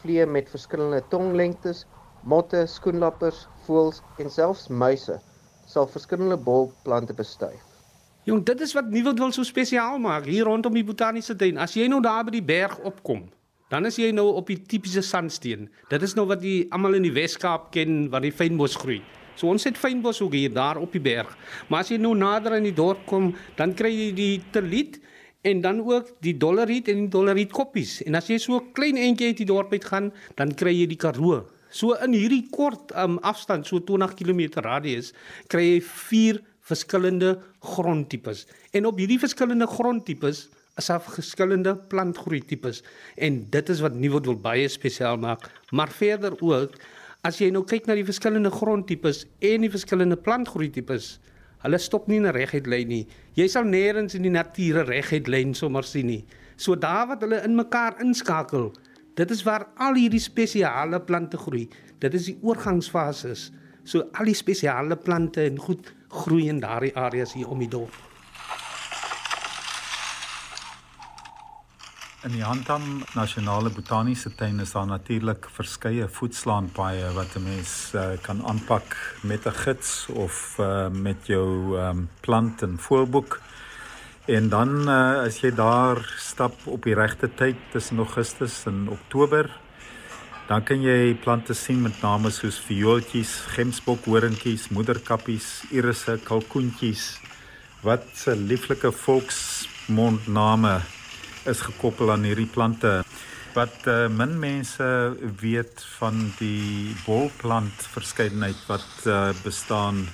vliee 0.00 0.26
met 0.26 0.50
verskillende 0.50 1.02
tonglengtes, 1.12 1.86
motte, 2.22 2.66
skoenlappers, 2.66 3.46
voëls 3.66 4.02
en 4.18 4.30
selfs 4.30 4.68
muise 4.68 5.20
sal 5.66 5.88
verskillende 5.90 6.36
bolplante 6.36 7.14
bestuif. 7.14 7.62
Jong, 8.26 8.42
dit 8.46 8.60
is 8.60 8.72
wat 8.74 8.90
Nieuwoud 8.90 9.18
wil 9.18 9.32
so 9.32 9.46
spesiaal 9.46 9.98
maak 10.02 10.26
hier 10.26 10.44
rondom 10.44 10.74
die 10.74 10.84
botaniese 10.86 11.36
tuin. 11.38 11.58
As 11.62 11.74
jy 11.78 11.86
nou 11.90 12.00
daar 12.02 12.24
by 12.26 12.34
die 12.34 12.42
berg 12.42 12.78
opkom, 12.86 13.28
dan 13.70 13.86
is 13.86 13.98
jy 13.98 14.12
nou 14.14 14.26
op 14.38 14.50
die 14.50 14.58
tipiese 14.62 15.02
sandsteen. 15.02 15.68
Dit 15.90 16.02
is 16.02 16.14
nou 16.18 16.26
wat 16.26 16.42
die 16.42 16.66
almal 16.74 16.98
in 16.98 17.06
die 17.06 17.14
Wes-Kaap 17.14 17.70
ken 17.74 18.08
waar 18.10 18.22
die 18.22 18.34
fynbos 18.34 18.76
groei. 18.82 19.00
So 19.36 19.50
ons 19.52 19.66
het 19.68 19.78
fynbos 19.78 20.22
ook 20.24 20.34
hier 20.36 20.52
daar 20.52 20.80
op 20.80 20.94
die 20.96 21.02
berg. 21.02 21.30
Maar 21.68 21.84
as 21.84 21.92
jy 21.92 21.98
nou 22.00 22.14
nader 22.16 22.56
aan 22.56 22.66
die 22.66 22.76
dorp 22.76 23.04
kom, 23.08 23.34
dan 23.58 23.74
kry 23.76 23.92
jy 23.92 24.08
die 24.16 24.32
terliet 24.54 24.98
en 25.46 25.60
dan 25.62 25.82
ook 25.84 26.14
die 26.24 26.34
dollariet 26.40 26.88
en 26.90 27.04
die 27.04 27.12
dollariet 27.12 27.52
koppies. 27.54 28.00
En 28.08 28.18
as 28.18 28.30
jy 28.32 28.40
so 28.42 28.62
klein 28.74 28.98
entjie 28.98 29.30
uit 29.30 29.44
die 29.44 29.48
dorp 29.48 29.76
uit 29.76 29.84
gaan, 29.84 30.10
dan 30.40 30.54
kry 30.56 30.72
jy 30.74 30.88
die 30.90 31.00
Karoo. 31.00 31.44
So 31.70 31.94
in 32.02 32.16
hierdie 32.16 32.46
kort 32.50 32.94
um, 32.96 33.20
afstand, 33.26 33.68
so 33.68 33.82
20 33.84 34.16
km 34.18 34.46
radius, 34.64 35.12
kry 35.52 35.66
jy 35.76 35.80
vier 36.08 36.42
verskillende 36.66 37.36
grondtipes. 37.62 38.46
En 38.74 38.88
op 38.88 38.98
hierdie 38.98 39.20
verskillende 39.22 39.68
grondtipes 39.70 40.46
is 40.76 40.88
daar 40.90 41.00
verskillende 41.00 41.72
plantgroei 41.88 42.42
tipes 42.44 42.82
en 43.16 43.38
dit 43.52 43.70
is 43.72 43.80
wat 43.84 43.94
Nieuwoud 43.96 44.26
wil 44.28 44.38
baie 44.44 44.68
spesiaal 44.68 45.16
maak. 45.20 45.46
Maar 45.72 45.92
verder 45.92 46.36
ook, 46.44 46.76
as 47.26 47.40
jy 47.40 47.50
nou 47.50 47.64
kyk 47.66 47.88
na 47.88 47.96
die 47.98 48.06
verskillende 48.06 48.52
grondtipes 48.54 49.24
en 49.42 49.64
die 49.66 49.72
verskillende 49.72 50.16
plantgroei 50.16 50.70
tipes, 50.70 51.16
Hulle 51.66 51.78
stop 51.82 52.06
nie 52.06 52.20
in 52.20 52.26
'n 52.26 52.34
reguit 52.36 52.66
lyn 52.70 52.88
nie. 52.88 53.06
Jy 53.34 53.48
sal 53.48 53.64
nêrens 53.64 54.14
in 54.14 54.22
die 54.22 54.30
natuur 54.30 54.84
'n 54.84 54.86
reguit 54.86 55.26
lyn 55.26 55.54
sommer 55.54 55.82
sien 55.82 56.06
nie. 56.06 56.24
So 56.56 56.76
daar 56.76 57.08
wat 57.08 57.20
hulle 57.20 57.42
in 57.42 57.56
mekaar 57.56 58.00
inskakel, 58.00 58.72
dit 59.16 59.30
is 59.30 59.42
waar 59.42 59.66
al 59.76 59.94
hierdie 59.94 60.20
spesiale 60.20 61.00
plante 61.00 61.36
groei. 61.36 61.68
Dit 61.98 62.14
is 62.14 62.26
die 62.26 62.38
oorgangsfases. 62.42 63.50
So 63.84 64.10
al 64.12 64.24
die 64.24 64.34
spesiale 64.34 64.96
plante 64.96 65.44
en 65.44 65.58
goed 65.58 65.94
groei 66.08 66.48
in 66.48 66.60
daardie 66.60 66.96
areas 66.96 67.32
hier 67.32 67.48
om 67.48 67.58
die 67.58 67.68
dorp. 67.68 68.05
In 72.24 72.32
die 72.32 72.42
Handam 72.42 73.04
Nasionale 73.12 73.68
Botaniese 73.68 74.30
Tuin 74.34 74.60
is 74.60 74.70
daar 74.72 74.86
natuurlik 74.88 75.50
verskeie 75.52 76.06
voetslaanpaaie 76.08 77.10
wat 77.12 77.36
'n 77.36 77.42
mens 77.44 77.92
uh, 77.94 78.16
kan 78.22 78.40
aanpak 78.40 78.96
met 79.20 79.44
'n 79.46 79.52
gids 79.52 80.06
of 80.08 80.56
uh, 80.58 80.88
met 80.88 81.26
jou 81.26 81.76
um, 81.78 82.08
plant 82.20 82.62
en 82.62 82.78
voelboek. 82.78 83.40
En 84.24 84.48
dan 84.48 84.88
uh, 84.88 85.28
as 85.28 85.40
jy 85.40 85.50
daar 85.54 86.14
stap 86.16 86.54
op 86.64 86.82
die 86.82 86.94
regte 86.94 87.28
tyd 87.34 87.56
tussen 87.70 87.98
Augustus 87.98 88.64
en 88.64 88.88
Oktober, 88.88 89.50
dan 90.48 90.62
kan 90.62 90.80
jy 90.80 91.14
plante 91.14 91.54
sien 91.54 91.82
met 91.82 92.00
name 92.02 92.30
soos 92.30 92.58
viooltjies, 92.58 93.44
gemsbok, 93.46 94.04
horingkies, 94.04 94.68
moederkappies, 94.68 95.64
irisse, 95.70 96.18
kalkoentjies. 96.24 97.20
Wat 97.82 98.24
'n 98.26 98.46
lieflike 98.46 98.92
volksmondname 98.92 100.76
is 100.76 100.95
gekoppel 101.46 102.10
aan 102.12 102.26
hierdie 102.26 102.50
plante. 102.50 103.04
Wat 103.54 103.86
uh, 103.88 104.08
min 104.08 104.38
mense 104.38 104.86
weet 105.40 105.84
van 105.98 106.32
die 106.38 106.94
bolplant 107.06 107.86
verskeidenheid 107.94 108.58
wat 108.68 109.06
uh, 109.06 109.30
bestaan 109.44 110.06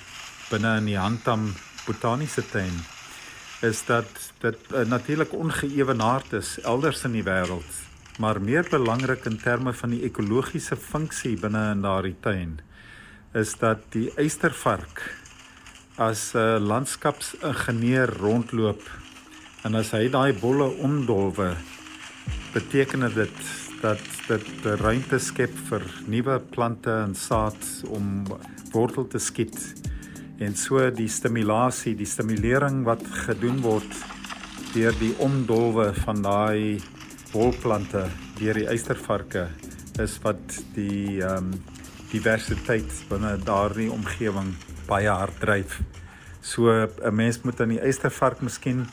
binne 0.49 0.77
in 0.77 0.85
die 0.91 0.99
Handam 0.99 1.49
Botaniese 1.85 2.45
Tuin 2.51 2.83
is 3.63 3.85
dat 3.87 4.07
dit 4.43 4.59
uh, 4.71 4.83
natuurlik 4.87 5.33
ongeëwenaard 5.33 6.33
is 6.39 6.57
elders 6.61 7.03
in 7.07 7.15
die 7.15 7.23
wêreld, 7.23 7.81
maar 8.19 8.41
meer 8.41 8.67
belangrik 8.69 9.25
in 9.25 9.39
terme 9.39 9.73
van 9.73 9.95
die 9.95 10.03
ekologiese 10.07 10.75
funksie 10.75 11.37
binne 11.39 11.69
in 11.71 11.83
daardie 11.83 12.15
tuin 12.21 12.59
is 13.33 13.55
dat 13.57 13.81
die 13.95 14.11
eystervark 14.19 15.01
as 15.97 16.33
'n 16.33 16.37
uh, 16.37 16.59
landskapsingenieur 16.59 18.13
rondloop 18.19 18.81
En 19.63 19.77
as 19.79 19.93
hy 19.95 20.09
daai 20.11 20.33
bolle 20.35 20.65
omdolwe, 20.83 21.53
beteken 22.51 23.05
dit 23.15 23.43
dat 23.79 24.01
dit 24.27 24.65
ruimte 24.79 25.19
skep 25.23 25.53
vir 25.69 25.83
nuwe 26.11 26.35
plante 26.51 26.91
en 26.91 27.13
saad 27.15 27.63
om 27.95 28.25
wortel 28.73 29.07
te 29.07 29.21
skiet. 29.23 29.55
En 30.43 30.55
so 30.59 30.83
die 30.91 31.07
stimulasie, 31.07 31.93
die 31.95 32.07
stimulering 32.07 32.81
wat 32.87 33.05
gedoen 33.25 33.61
word 33.63 33.95
deur 34.73 34.95
die 34.99 35.13
omdolwe 35.23 35.91
van 36.01 36.19
daai 36.25 36.81
bolplante 37.31 38.07
deur 38.39 38.59
die 38.59 38.67
eystervarke 38.67 39.47
is 40.03 40.17
wat 40.25 40.59
die 40.75 41.21
ehm 41.21 41.53
um, 41.53 41.53
diversiteit 42.13 42.91
binne 43.09 43.31
daardie 43.41 43.87
omgewing 43.89 44.51
baie 44.85 45.09
hard 45.09 45.39
dryf. 45.41 45.79
So 46.41 46.69
'n 46.69 47.15
mens 47.15 47.41
moet 47.41 47.61
aan 47.61 47.73
die 47.73 47.81
eystervark 47.81 48.41
miskien 48.41 48.85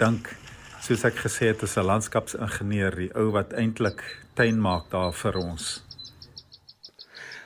dink 0.00 0.30
soos 0.84 1.04
ek 1.08 1.16
gesê 1.24 1.50
het 1.50 1.62
as 1.62 1.76
'n 1.76 1.86
landskapsingenieur, 1.86 2.94
die 2.96 3.10
ou 3.14 3.30
wat 3.32 3.52
eintlik 3.52 4.02
tuin 4.34 4.60
maak 4.60 4.90
daar 4.90 5.12
vir 5.12 5.36
ons. 5.36 5.82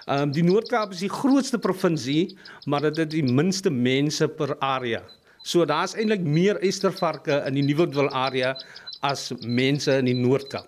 Ehm 0.06 0.22
um, 0.22 0.32
die 0.32 0.42
Noord-Kaap 0.42 0.92
is 0.92 1.04
die 1.04 1.12
grootste 1.12 1.58
provinsie, 1.58 2.36
maar 2.66 2.80
dit 2.80 2.96
het 2.96 3.10
die 3.10 3.22
minste 3.22 3.70
mense 3.70 4.28
per 4.28 4.56
area. 4.58 5.02
So 5.42 5.64
daar's 5.64 5.94
eintlik 5.94 6.20
meer 6.20 6.58
eystervarke 6.60 7.44
in 7.46 7.54
die 7.54 7.62
Nieuwoudtville 7.62 8.10
area 8.10 8.56
as 9.00 9.32
mense 9.40 9.92
in 9.98 10.10
die 10.10 10.18
Noord-Kaap. 10.18 10.66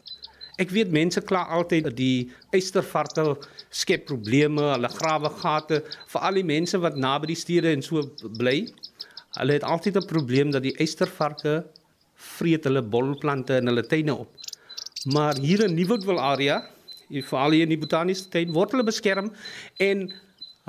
Ek 0.61 0.71
weet 0.71 0.93
mense 0.93 1.21
kla 1.25 1.43
altyd 1.57 1.89
dat 1.89 1.97
die 1.97 2.31
eystervarke 2.55 3.37
skep 3.73 4.07
probleme, 4.07 4.63
hulle 4.75 4.91
grawe 4.95 5.31
gate 5.41 5.81
vir 6.13 6.21
al 6.29 6.39
die 6.39 6.47
mense 6.47 6.79
wat 6.79 6.97
naby 6.97 7.33
die 7.33 7.41
stede 7.41 7.73
en 7.73 7.83
so 7.83 8.05
bly. 8.39 8.67
Hulle 9.39 9.53
het 9.53 9.65
altyd 9.65 9.97
'n 9.97 10.07
probleem 10.07 10.51
dat 10.51 10.63
die 10.63 10.77
eystervarke 10.77 11.65
vreet 12.15 12.65
hulle 12.65 12.83
bolplante 12.83 13.57
in 13.57 13.67
hulle 13.67 13.87
tuine 13.87 14.15
op. 14.15 14.31
Maar 15.05 15.37
hier 15.37 15.65
in 15.65 15.75
Nieuwoudtville 15.75 16.21
area, 16.21 16.63
veral 17.09 17.51
hier 17.51 17.63
in 17.63 17.75
die 17.75 17.79
botaniese 17.79 18.29
tuin, 18.29 18.53
word 18.53 18.71
hulle 18.71 18.85
beskerm 18.85 19.33
en 19.77 20.13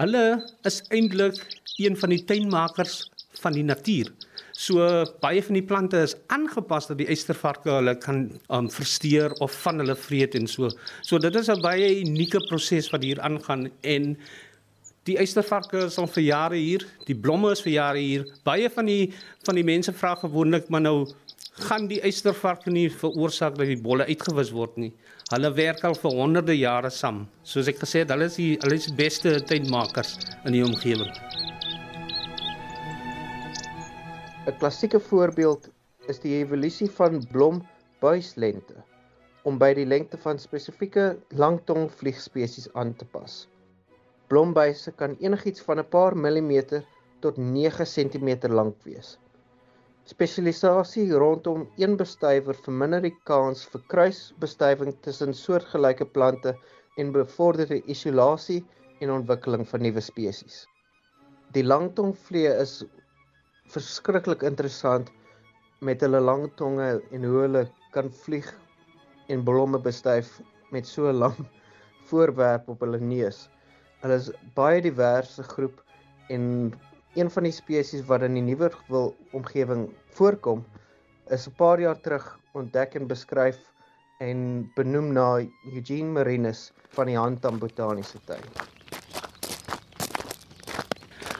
hulle 0.02 0.24
is 0.64 0.82
eintlik 0.90 1.40
een 1.78 1.98
van 1.98 2.10
die 2.10 2.24
tuinmakers 2.24 3.12
van 3.42 3.54
die 3.54 3.64
natuur. 3.64 4.12
So 4.54 5.04
baie 5.22 5.42
van 5.42 5.58
die 5.58 5.66
plante 5.66 6.04
is 6.06 6.14
aangepas 6.34 6.88
dat 6.92 7.00
die 7.02 7.08
eystervarke 7.10 7.72
hulle 7.74 7.96
kan 7.98 8.28
um, 8.54 8.70
versteur 8.70 9.34
of 9.42 9.56
van 9.64 9.82
hulle 9.82 9.96
vreet 9.98 10.36
en 10.38 10.48
so. 10.48 10.70
So 11.02 11.18
dit 11.18 11.36
is 11.36 11.50
'n 11.50 11.62
baie 11.62 12.00
unieke 12.06 12.40
proses 12.50 12.92
wat 12.94 13.04
hier 13.04 13.22
aangaan 13.22 13.72
en 13.82 14.18
Die 15.04 15.18
eystervarke 15.20 15.82
is 15.84 15.98
al 16.00 16.08
vir 16.08 16.24
jare 16.24 16.56
hier. 16.56 16.84
Die 17.10 17.16
blomme 17.16 17.50
is 17.52 17.62
vir 17.64 17.74
jare 17.74 18.00
hier. 18.00 18.22
Baie 18.48 18.70
van 18.72 18.88
die 18.88 19.12
van 19.44 19.58
die 19.60 19.66
mense 19.68 19.92
vra 19.92 20.14
gewoonlik 20.22 20.70
maar 20.72 20.84
nou 20.86 20.98
gaan 21.68 21.90
die 21.90 22.00
eystervarke 22.08 22.72
nie 22.72 22.86
veroorsaak 23.02 23.58
dat 23.60 23.68
die 23.68 23.82
bolle 23.84 24.08
uitgewis 24.08 24.54
word 24.56 24.80
nie. 24.80 24.94
Hulle 25.34 25.52
werk 25.58 25.84
al 25.84 26.00
vir 26.00 26.16
honderde 26.16 26.56
jare 26.56 26.92
saam. 26.92 27.26
Soos 27.44 27.68
ek 27.68 27.84
gesê 27.84 28.06
het, 28.06 28.16
hulle 28.16 28.32
is 28.32 28.40
die 28.40 28.50
hulle 28.64 28.80
is 28.80 28.88
die 28.88 28.96
beste 28.96 29.36
tuinmakers 29.52 30.16
in 30.46 30.56
die 30.56 30.64
omgewing. 30.64 31.12
'n 34.48 34.58
Klassieke 34.60 35.04
voorbeeld 35.12 35.68
is 36.08 36.24
die 36.24 36.38
evolusie 36.40 36.88
van 36.96 37.20
blombuislengte 37.32 38.80
om 39.44 39.60
by 39.60 39.74
die 39.76 39.88
lengte 39.88 40.18
van 40.24 40.40
spesifieke 40.40 41.18
langtongvliegspesies 41.36 42.72
aan 42.74 42.96
te 42.96 43.06
pas. 43.06 43.44
Blombuise 44.34 44.92
kan 44.98 45.12
enigiets 45.22 45.62
van 45.62 45.80
'n 45.80 45.90
paar 45.96 46.16
millimeter 46.18 46.86
tot 47.22 47.36
9 47.38 47.86
cm 47.96 48.30
lank 48.60 48.78
wees. 48.86 49.10
Spesialisasie 50.10 51.06
rondom 51.24 51.68
een 51.84 51.94
bestuiver 52.00 52.58
verminder 52.64 53.04
die 53.06 53.14
kans 53.30 53.62
vir 53.74 53.84
kruisbestuiving 53.94 54.98
tussen 55.06 55.38
soortgelyke 55.42 56.10
plante 56.18 56.56
en 56.98 57.14
bevorder 57.20 57.70
die 57.76 57.84
isolasie 57.96 58.60
en 59.02 59.14
ontwikkeling 59.20 59.68
van 59.70 59.86
nuwe 59.86 60.02
spesies. 60.02 60.58
Die 61.54 61.68
langtongvliee 61.68 62.58
is 62.66 62.76
verskriklik 63.78 64.50
interessant 64.50 65.14
met 65.80 66.02
hulle 66.02 66.26
lang 66.26 66.50
tonge 66.64 66.92
en 67.12 67.30
hoe 67.30 67.40
hulle 67.46 67.68
kan 67.94 68.10
vlieg 68.26 68.50
en 69.30 69.46
blomme 69.46 69.80
bestuif 69.90 70.40
met 70.72 70.90
so 70.90 71.12
'n 71.12 71.20
lang 71.26 71.50
voorwerp 72.10 72.70
op 72.70 72.80
hulle 72.82 73.00
neus. 73.00 73.50
Hulle 74.04 74.18
is 74.20 74.32
baie 74.52 74.82
diverse 74.84 75.44
groep 75.48 75.78
en 76.34 76.74
een 77.16 77.30
van 77.32 77.46
die 77.48 77.54
spesies 77.56 78.02
wat 78.10 78.26
in 78.28 78.34
die 78.36 78.44
nuwer 78.44 78.74
wil 78.92 79.14
omgewing 79.32 79.86
voorkom 80.18 80.66
is 81.32 81.48
'n 81.48 81.56
paar 81.56 81.80
jaar 81.80 82.00
terug 82.02 82.26
ontdek 82.52 82.96
en 83.00 83.08
beskryf 83.08 83.60
en 84.20 84.68
benoem 84.76 85.14
na 85.14 85.40
Eugene 85.72 86.12
Marinus 86.18 86.72
van 86.90 87.08
die 87.08 87.18
Handam 87.18 87.60
Botaniese 87.60 88.20
Tuin. 88.26 88.44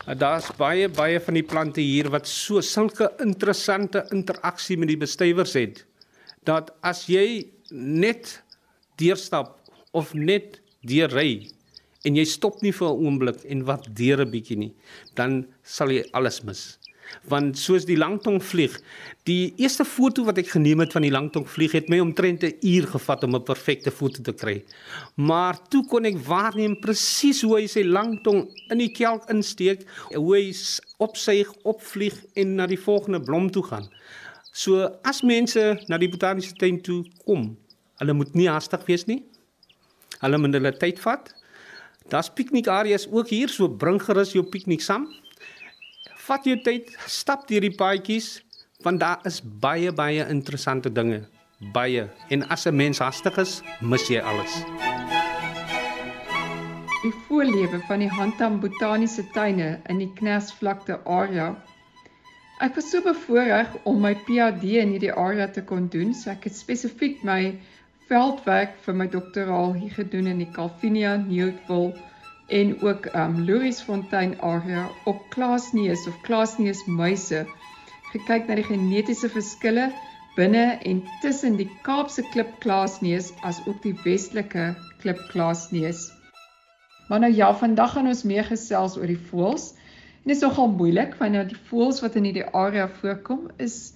Uh, 0.08 0.16
Daar's 0.16 0.48
baie 0.56 0.88
baie 0.90 1.20
van 1.20 1.34
die 1.34 1.44
plante 1.44 1.82
hier 1.82 2.10
wat 2.10 2.28
so 2.28 2.62
sulke 2.62 3.12
interessante 3.20 4.06
interaksie 4.12 4.78
met 4.78 4.88
die 4.88 4.98
bestuivers 4.98 5.54
het 5.54 5.86
dat 6.44 6.72
as 6.82 7.08
jy 7.08 7.52
net 7.72 8.44
deurstap 8.96 9.60
of 9.92 10.14
net 10.14 10.62
deurry 10.82 11.52
en 12.04 12.16
jy 12.20 12.26
stop 12.28 12.62
nie 12.62 12.74
vir 12.76 12.88
'n 12.88 13.06
oomblik 13.06 13.44
en 13.46 13.66
waardeer 13.66 14.22
'n 14.22 14.32
bietjie 14.32 14.58
nie, 14.58 14.74
dan 15.16 15.46
sal 15.64 15.90
jy 15.90 16.04
alles 16.14 16.44
mis. 16.44 16.80
Want 17.28 17.58
soos 17.58 17.86
die 17.86 17.98
langtongvlieg, 17.98 18.82
die 19.24 19.54
eerste 19.58 19.86
foto 19.86 20.24
wat 20.24 20.38
ek 20.38 20.48
geneem 20.56 20.80
het 20.80 20.94
van 20.94 21.02
die 21.02 21.12
langtongvlieg 21.12 21.72
het 21.72 21.90
my 21.90 22.00
omtrent 22.00 22.44
'n 22.44 22.58
uur 22.62 22.88
gevat 22.88 23.24
om 23.24 23.36
'n 23.36 23.44
perfekte 23.44 23.92
foto 23.92 24.22
te 24.22 24.34
kry. 24.34 24.64
Maar 25.16 25.60
toe 25.70 25.86
kon 25.86 26.06
ek 26.06 26.18
waarneem 26.18 26.80
presies 26.80 27.42
hoe 27.42 27.60
hy 27.60 27.68
sy 27.68 27.84
langtong 27.84 28.50
in 28.70 28.78
die 28.78 28.92
kelk 28.92 29.30
insteek, 29.30 29.86
hoe 30.16 30.36
hy 30.36 30.54
opsuig, 30.98 31.54
opvlieg 31.64 32.26
en 32.36 32.56
na 32.56 32.68
die 32.68 32.80
volgende 32.80 33.22
blom 33.22 33.52
toe 33.52 33.64
gaan. 33.64 33.90
So 34.54 34.86
as 35.04 35.22
mense 35.22 35.80
na 35.88 35.98
die 35.98 36.10
botaniese 36.10 36.54
tuin 36.54 36.82
toe 36.82 37.04
kom, 37.26 37.58
hulle 38.00 38.14
moet 38.14 38.34
nie 38.34 38.48
haastig 38.48 38.86
wees 38.86 39.06
nie. 39.06 39.24
Hulle 40.22 40.38
moet 40.38 40.54
hulle 40.54 40.78
tyd 40.78 41.00
vat. 41.00 41.43
Daar's 42.10 42.30
piknikareas 42.30 43.08
ook 43.12 43.30
hier, 43.30 43.50
so 43.50 43.68
bring 43.68 44.02
gerus 44.02 44.34
jou 44.34 44.44
piknik 44.44 44.82
saam. 44.82 45.08
Vat 46.28 46.46
jou 46.48 46.58
tyd, 46.64 46.92
stap 47.08 47.48
deur 47.48 47.64
die 47.64 47.76
paadjies 47.76 48.42
want 48.84 49.00
daar 49.00 49.20
is 49.24 49.40
baie 49.64 49.92
baie 49.96 50.26
interessante 50.28 50.92
dinge, 50.92 51.22
baie. 51.74 52.10
En 52.30 52.44
as 52.50 52.66
'n 52.68 52.76
mens 52.76 53.00
hastig 53.00 53.38
is, 53.38 53.62
mis 53.80 54.08
jy 54.08 54.20
alles. 54.20 54.54
Die 57.04 57.14
voorlewe 57.28 57.80
van 57.88 58.00
die 58.00 58.10
Handam 58.10 58.60
Botaniese 58.60 59.24
Tuine 59.34 59.82
in 59.90 59.98
die 59.98 60.12
Knersvlakte 60.16 61.00
area. 61.06 61.56
Ek 62.60 62.76
was 62.76 62.90
so 62.90 63.02
bevoorreg 63.02 63.68
om 63.84 64.02
my 64.02 64.14
PhD 64.16 64.64
in 64.64 64.90
hierdie 64.90 65.14
area 65.14 65.48
te 65.48 65.64
kon 65.64 65.88
doen, 65.90 66.14
so 66.14 66.30
ek 66.30 66.44
het 66.44 66.56
spesifiek 66.56 67.24
my 67.24 67.60
veldwerk 68.10 68.76
vir 68.86 68.96
my 69.00 69.08
doktoraal 69.12 69.74
hier 69.78 69.94
gedoen 69.98 70.28
in 70.32 70.42
die 70.44 70.50
Calvinia, 70.56 71.16
Newtville 71.18 71.94
en 72.54 72.74
ook 72.84 73.08
um 73.16 73.38
Louriesfontein 73.48 74.36
area 74.42 74.88
op 75.10 75.22
Klaasneus 75.30 76.08
of 76.08 76.18
Klaasneus 76.22 76.84
muise. 76.86 77.46
Gekyk 78.12 78.48
na 78.48 78.58
die 78.60 78.68
genetiese 78.68 79.30
verskille 79.32 79.88
binne 80.36 80.66
en 80.86 81.04
tussen 81.22 81.58
die 81.58 81.70
Kaapse 81.86 82.26
klip 82.34 82.52
Klaasneus 82.60 83.32
as 83.42 83.62
ook 83.68 83.82
die 83.86 83.96
Westelike 84.04 84.74
klip 85.02 85.22
Klaasneus. 85.32 86.12
Maar 87.10 87.20
nou 87.20 87.34
ja, 87.34 87.54
vandag 87.56 87.94
gaan 87.94 88.08
ons 88.08 88.24
meer 88.24 88.46
gesels 88.48 88.98
oor 88.98 89.10
die 89.10 89.20
voëls. 89.30 89.72
En 90.24 90.32
dit 90.32 90.38
is 90.38 90.46
nogal 90.46 90.72
moeilik 90.72 91.16
want 91.20 91.36
nou 91.36 91.44
die 91.48 91.60
voëls 91.70 92.02
wat 92.04 92.16
in 92.20 92.30
hierdie 92.30 92.48
area 92.52 92.88
voorkom 93.02 93.50
is 93.58 93.94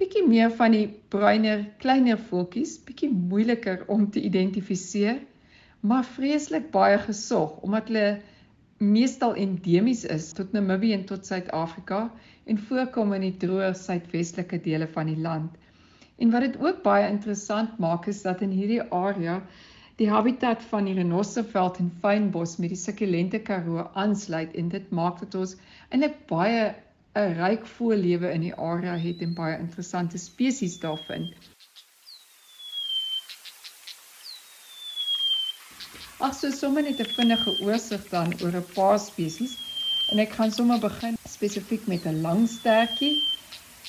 bietjie 0.00 0.24
meer 0.26 0.50
van 0.58 0.74
die 0.74 0.86
bruiner, 1.12 1.64
kleiner 1.82 2.18
voeltjies, 2.30 2.78
bietjie 2.86 3.10
moeiliker 3.14 3.84
om 3.92 4.08
te 4.10 4.20
identifiseer, 4.20 5.20
maar 5.80 6.06
vreeslik 6.16 6.70
baie 6.74 6.98
gesog 6.98 7.60
omdat 7.66 7.90
hulle 7.92 8.08
meestal 8.82 9.36
endemies 9.38 10.02
is 10.10 10.32
tot 10.36 10.52
Namibië 10.52 10.96
en 10.98 11.04
tot 11.08 11.26
Suid-Afrika 11.26 12.08
en 12.50 12.58
voorkom 12.68 13.14
in 13.16 13.28
die 13.28 13.36
droë 13.44 13.70
suidwestelike 13.78 14.58
dele 14.64 14.88
van 14.96 15.12
die 15.12 15.20
land. 15.20 15.52
En 16.18 16.30
wat 16.34 16.46
dit 16.46 16.58
ook 16.62 16.82
baie 16.82 17.06
interessant 17.10 17.78
maak 17.78 18.08
is 18.10 18.22
dat 18.22 18.42
in 18.42 18.52
hierdie 18.54 18.82
area 18.90 19.40
die 19.98 20.10
habitat 20.10 20.62
van 20.72 20.88
die 20.88 20.96
renosterveld 20.98 21.78
en 21.78 21.92
fynbos 22.02 22.56
met 22.58 22.74
die 22.74 22.78
sukulente 22.78 23.38
Karoo 23.46 23.86
aansluit 23.94 24.54
en 24.58 24.68
dit 24.74 24.90
maak 24.90 25.20
dat 25.22 25.34
ons 25.38 25.54
eintlik 25.90 26.18
baie 26.30 26.72
'n 27.14 27.34
ryk 27.38 27.66
voorlewe 27.66 28.30
in 28.36 28.40
die 28.40 28.54
area 28.54 28.94
het 28.98 29.20
en 29.22 29.34
baie 29.34 29.58
interessante 29.58 30.18
spesies 30.18 30.78
daar 30.82 30.98
vind. 31.08 31.34
Ag 36.18 36.34
so 36.34 36.50
sommer 36.50 36.82
net 36.82 37.00
'n 37.00 37.12
vinnige 37.18 37.52
oorsig 37.60 38.08
dan 38.08 38.34
oor 38.42 38.56
'n 38.56 38.66
paar 38.74 38.98
spesies 38.98 39.54
en 40.10 40.18
ek 40.18 40.32
gaan 40.38 40.50
sommer 40.50 40.78
begin 40.78 41.14
spesifiek 41.28 41.86
met 41.86 42.06
'n 42.06 42.20
langstertjie. 42.26 43.14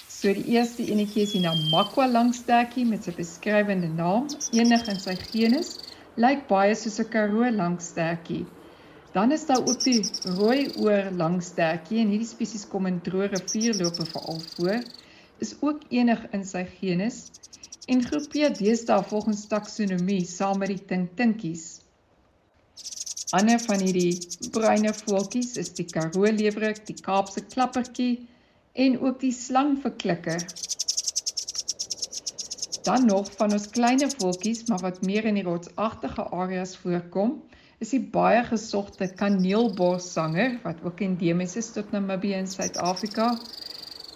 So 0.07 0.33
die 0.33 0.45
eerste 0.57 0.85
enetjie 0.85 1.21
is 1.21 1.31
die 1.31 1.39
Namakwa 1.39 2.07
langstertjie 2.07 2.85
met 2.85 3.03
sy 3.03 3.11
beskrywende 3.11 3.87
naam, 3.87 4.29
enig 4.51 4.87
in 4.87 4.99
sy 4.99 5.15
genus, 5.31 5.79
lyk 6.15 6.47
baie 6.47 6.75
soos 6.75 6.99
'n 6.99 7.09
Karoo 7.09 7.49
langstertjie. 7.51 8.45
Dan 9.15 9.31
is 9.31 9.45
daar 9.45 9.63
ook 9.63 9.83
die 9.83 10.01
rooi 10.35 10.73
oor 10.75 11.05
langstertjie 11.15 12.01
en 12.01 12.09
hierdie 12.11 12.27
spesies 12.27 12.65
kom 12.67 12.89
in 12.89 12.97
droë 13.03 13.29
rivierlope 13.31 14.03
veral 14.09 14.41
voor. 14.55 14.81
Is 15.45 15.53
ook 15.63 15.85
enig 15.87 16.25
in 16.35 16.43
sy 16.43 16.65
genus 16.79 17.21
en 17.87 18.03
groepeer 18.03 18.51
deesdae 18.57 19.05
volgens 19.07 19.45
taksonomie 19.53 20.25
saam 20.27 20.59
met 20.59 20.73
die 20.73 20.83
tintinkies. 20.91 21.63
Ander 23.39 23.63
van 23.63 23.87
hierdie 23.87 24.49
bruine 24.51 24.91
voeltjies 24.99 25.55
is 25.63 25.71
die 25.79 25.87
Karoo 25.95 26.27
leeuwerik, 26.41 26.83
die 26.91 26.99
Kaapse 27.07 27.47
klappertjie 27.55 28.27
en 28.85 28.99
ook 28.99 29.23
die 29.23 29.33
slangverklikker. 29.39 30.43
Dan 32.83 33.07
nog 33.07 33.31
van 33.39 33.55
ons 33.55 33.71
kleiner 33.79 34.11
voeltjies, 34.19 34.65
maar 34.67 34.83
wat 34.91 35.01
meer 35.07 35.31
in 35.31 35.39
die 35.39 35.47
rotsagtige 35.47 36.27
areas 36.43 36.75
voorkom, 36.83 37.37
is 37.83 37.91
die 37.91 38.03
baie 38.11 38.43
gesogte 38.47 39.07
kaneelborssanger 39.19 40.59
wat 40.63 40.83
ook 40.87 41.01
endemies 41.03 41.55
is 41.59 41.71
tot 41.75 41.91
Namibië 41.91 42.37
en 42.39 42.47
Suid-Afrika. 42.47 43.33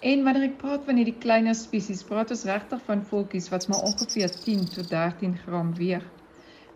En 0.00 0.22
wanneer 0.24 0.46
ek 0.48 0.56
praat 0.62 0.86
van 0.86 0.96
hierdie 0.96 1.18
kleiner 1.20 1.56
spesies, 1.58 2.00
praat 2.08 2.32
ons 2.32 2.46
regtig 2.48 2.80
van 2.86 3.04
voeltjies 3.10 3.50
wat 3.52 3.68
maar 3.68 3.84
ongeveer 3.90 4.32
10 4.46 4.64
tot 4.76 4.88
13 4.92 5.36
gram 5.42 5.74
weeg. 5.76 6.06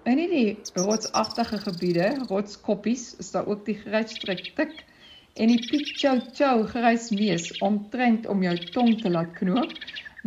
In 0.04 0.20
hierdie 0.20 0.58
rotsagtige 0.76 1.62
gebiede, 1.62 2.10
rotskoppies, 2.28 3.14
is 3.22 3.30
daar 3.32 3.48
ook 3.48 3.64
die 3.64 3.78
grysstryk 3.80 4.50
tik 4.58 4.82
en 5.40 5.50
die 5.50 5.62
piek 5.64 5.94
chow 5.96 6.20
chow 6.36 6.66
grysmees 6.68 7.48
omtrent 7.64 8.28
om 8.28 8.44
jou 8.44 8.54
tong 8.76 8.92
te 9.00 9.10
laat 9.10 9.32
knoop, 9.40 9.72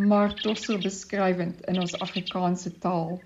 maar 0.10 0.34
tog 0.42 0.58
so 0.58 0.82
beskrywend 0.82 1.62
in 1.70 1.78
ons 1.86 1.94
Afrikaanse 2.02 2.74
taal. 2.82 3.20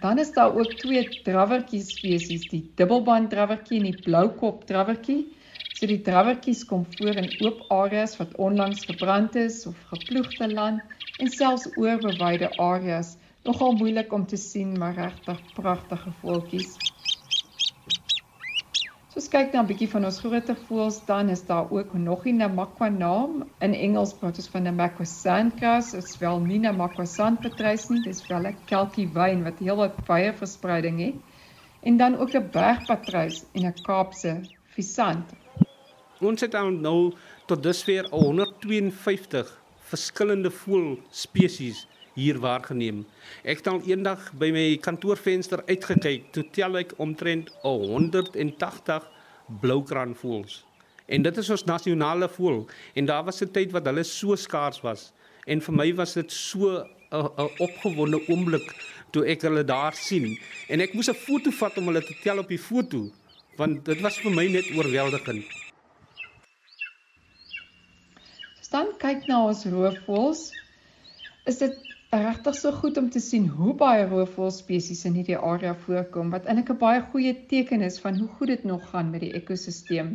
Dan 0.00 0.18
is 0.18 0.32
daar 0.32 0.54
ook 0.54 0.72
twee 0.72 1.22
drawertjie 1.22 1.80
spesies, 1.80 2.48
die 2.48 2.62
dubbelband 2.74 3.30
drawertjie 3.30 3.78
en 3.78 3.88
die 3.90 4.02
bloukop 4.02 4.66
drawertjie. 4.68 5.22
So 5.76 5.88
die 5.88 6.00
drawertjies 6.04 6.64
kom 6.68 6.84
voor 6.96 7.16
in 7.22 7.30
oop 7.44 7.64
areas 7.72 8.16
wat 8.20 8.36
onlangs 8.36 8.84
gebrand 8.88 9.34
is 9.40 9.64
of 9.66 9.76
geploegde 9.92 10.52
land 10.52 10.82
en 11.20 11.32
selfs 11.32 11.68
oorbewyde 11.76 12.52
areas. 12.56 13.16
Nogal 13.44 13.72
moeilik 13.72 14.12
om 14.12 14.26
te 14.26 14.36
sien, 14.36 14.78
maar 14.78 14.94
regtig 14.94 15.40
pragtige 15.54 16.12
voeltjies. 16.20 16.76
So 19.16 19.20
as 19.20 19.28
kyk 19.32 19.54
na 19.54 19.62
'n 19.62 19.68
bietjie 19.68 19.86
van 19.88 20.04
ons 20.04 20.18
groter 20.20 20.56
voëls, 20.68 20.96
dan 21.08 21.30
is 21.32 21.42
daar 21.48 21.70
ook 21.72 21.94
nog 21.94 22.26
'n 22.26 22.36
Namakwa 22.36 22.88
naam. 22.88 23.48
In 23.64 23.72
Engels 23.72 24.12
praat 24.12 24.36
ons 24.36 24.48
van 24.48 24.62
Namakwa 24.62 25.04
sandgrass, 25.04 25.92
dit 25.92 26.04
is 26.04 26.18
wel 26.18 26.38
nie 26.40 26.58
Namakwa 26.58 27.04
sandpatruis 27.04 27.88
nie, 27.88 28.02
dis 28.02 28.20
wel 28.28 28.44
'n 28.46 28.56
kelkie 28.66 29.08
wyn 29.14 29.42
wat 29.44 29.58
heelwat 29.58 29.96
baie 30.06 30.32
verspreiding 30.32 31.00
het. 31.00 31.14
En 31.82 31.96
dan 31.96 32.18
ook 32.18 32.34
'n 32.34 32.50
bergpatruis 32.52 33.44
en 33.54 33.64
'n 33.64 33.82
Kaapse 33.86 34.40
visant. 34.74 35.32
Ons 36.20 36.40
het 36.40 36.52
dan 36.52 36.80
nou 36.80 37.14
tot 37.46 37.62
dusver 37.62 38.04
al 38.10 38.22
152 38.22 39.62
verskillende 39.78 40.50
voëlspesies 40.50 41.86
hier 42.16 42.38
waargeneem. 42.40 43.04
Ek 43.44 43.60
het 43.60 43.68
al 43.70 43.82
eendag 43.86 44.30
by 44.40 44.48
my 44.54 44.64
kantoorvenster 44.82 45.62
uitgekyk, 45.68 46.30
toe 46.34 46.44
tel 46.56 46.80
ek 46.80 46.94
omtrent 47.02 47.52
180 47.62 49.04
bloukraanvoëls. 49.62 50.62
En 51.06 51.22
dit 51.22 51.36
is 51.42 51.50
ons 51.54 51.66
nasionale 51.68 52.28
voël 52.34 52.64
en 52.94 53.06
daar 53.06 53.24
was 53.24 53.42
'n 53.42 53.52
tyd 53.52 53.70
wat 53.72 53.86
hulle 53.86 54.04
so 54.04 54.36
skaars 54.36 54.80
was 54.82 55.12
en 55.46 55.60
vir 55.60 55.74
my 55.74 55.94
was 55.94 56.14
dit 56.14 56.32
so 56.32 56.80
'n 56.80 56.86
'n 57.12 57.50
opgewonde 57.58 58.18
oomblik 58.28 58.74
toe 59.12 59.24
ek 59.26 59.42
hulle 59.42 59.64
daar 59.64 59.94
sien 59.94 60.38
en 60.68 60.80
ek 60.80 60.94
moes 60.94 61.08
'n 61.08 61.14
foto 61.14 61.50
vat 61.50 61.78
om 61.78 61.86
hulle 61.86 62.02
te 62.02 62.16
tel 62.22 62.38
op 62.38 62.48
die 62.48 62.58
foto 62.58 63.10
want 63.56 63.84
dit 63.84 64.00
was 64.00 64.18
vir 64.18 64.30
my 64.30 64.46
net 64.48 64.66
oorweldigend. 64.76 65.44
Dan 68.76 68.90
kyk 69.00 69.22
na 69.24 69.38
ons 69.48 69.62
roofvoëls, 69.72 70.40
is 71.48 71.60
dit 71.62 71.76
regtig 72.22 72.54
so 72.54 72.72
goed 72.72 72.96
om 73.00 73.10
te 73.10 73.20
sien 73.20 73.48
hoe 73.48 73.74
baie 73.74 74.04
roofvol 74.08 74.50
spesies 74.54 75.04
in 75.08 75.14
hierdie 75.18 75.38
area 75.38 75.74
voorkom 75.86 76.30
wat 76.34 76.46
eintlik 76.46 76.70
'n 76.74 76.78
baie 76.82 77.00
goeie 77.12 77.34
teken 77.52 77.82
is 77.82 77.98
van 78.04 78.18
hoe 78.18 78.28
goed 78.28 78.52
dit 78.52 78.64
nog 78.64 78.90
gaan 78.90 79.10
met 79.10 79.20
die 79.20 79.32
ekosisteem. 79.40 80.10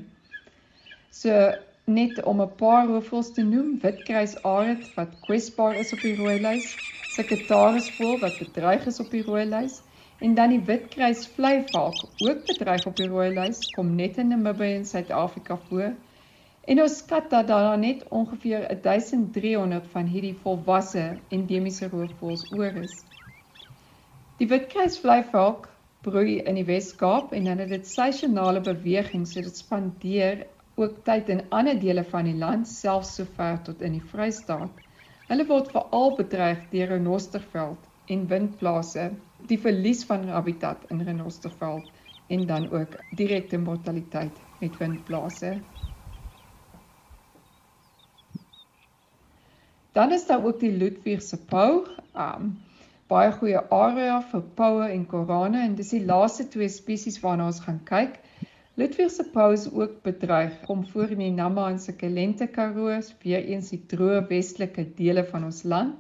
So 1.09 1.51
net 1.85 2.23
om 2.23 2.41
'n 2.41 2.55
paar 2.55 2.87
roofvols 2.87 3.33
te 3.33 3.43
noem, 3.43 3.79
witkruisarend 3.79 4.89
wat 4.95 5.19
kwesbaar 5.25 5.79
is 5.79 5.93
op 5.93 6.01
die 6.01 6.15
rooi 6.15 6.39
lys, 6.39 6.77
sekretarisvoël 7.07 8.19
wat 8.19 8.37
bedreig 8.37 8.85
is 8.85 8.99
op 8.99 9.11
die 9.11 9.23
rooi 9.23 9.45
lys 9.45 9.81
en 10.19 10.33
dan 10.33 10.49
die 10.49 10.61
witkruisvleivalk 10.65 12.03
ook 12.17 12.45
bedreig 12.45 12.85
op 12.85 12.95
die 12.95 13.07
rooi 13.07 13.29
lys, 13.33 13.65
kom 13.71 13.95
net 13.95 14.17
in 14.17 14.27
Namibië 14.27 14.75
en 14.75 14.85
Suid-Afrika 14.85 15.57
voor. 15.69 15.93
En 16.71 16.79
ons 16.79 16.93
skat 17.01 17.25
dat 17.33 17.49
daar 17.49 17.77
net 17.79 18.03
ongeveer 18.15 18.61
1300 18.81 19.87
van 19.91 20.05
hierdie 20.07 20.35
volwasse 20.43 21.01
endemiese 21.35 21.89
roofvoëls 21.91 22.45
oor 22.55 22.77
is. 22.79 22.93
Die 24.39 24.47
witkruisvleivalk 24.47 25.67
broei 26.05 26.37
in 26.47 26.55
die 26.55 26.63
Wes-Kaap 26.69 27.33
en 27.35 27.49
dan 27.49 27.59
het 27.59 27.89
seisonale 27.89 28.61
beweging, 28.63 29.25
so 29.27 29.43
dit 29.43 29.57
spandeer 29.59 30.45
ook 30.79 31.01
tyd 31.09 31.33
in 31.35 31.43
ander 31.49 31.75
dele 31.81 32.05
van 32.13 32.29
die 32.29 32.37
land, 32.39 32.69
selfs 32.71 33.17
sover 33.19 33.59
tot 33.67 33.83
in 33.83 33.99
die 33.99 34.07
Vrystaat. 34.13 34.71
Hulle 35.27 35.47
word 35.51 35.73
veral 35.75 36.15
bedreig 36.21 36.63
deur 36.71 36.95
renosterveld 36.95 37.91
en 38.15 38.25
windplase, 38.31 39.09
die 39.51 39.59
verlies 39.59 40.05
van 40.07 40.23
habitat 40.31 40.87
in 40.89 41.03
renosterveld 41.03 41.91
en 42.31 42.47
dan 42.47 42.71
ook 42.71 42.95
direkte 43.19 43.59
mortaliteit 43.59 44.39
met 44.63 44.79
windplase. 44.79 45.57
Dan 49.93 50.11
is 50.11 50.25
daar 50.25 50.45
ook 50.45 50.59
die 50.59 50.71
Ludwigse 50.71 51.37
pou. 51.51 51.85
Um 52.15 52.51
baie 53.11 53.31
goeie 53.35 53.59
area 53.75 54.21
vir 54.31 54.43
poue 54.55 54.85
en 54.87 55.01
korane 55.13 55.65
en 55.65 55.73
dis 55.75 55.89
die 55.91 56.05
laaste 56.07 56.45
twee 56.53 56.69
spesies 56.71 57.17
waarna 57.19 57.49
ons 57.51 57.57
gaan 57.65 57.81
kyk. 57.89 58.13
Ludwigse 58.79 59.25
pou 59.33 59.49
is 59.51 59.65
ook 59.67 59.97
bedreig 60.05 60.53
om 60.71 60.85
voor 60.87 61.11
in 61.11 61.19
die 61.25 61.33
Namma 61.35 61.65
en 61.73 61.79
Sekelente 61.83 62.47
Karoo, 62.47 63.01
weer 63.23 63.43
eens 63.43 63.73
die 63.73 63.81
droë 63.93 64.21
westelike 64.29 64.85
dele 64.95 65.25
van 65.27 65.43
ons 65.49 65.59
land. 65.73 65.97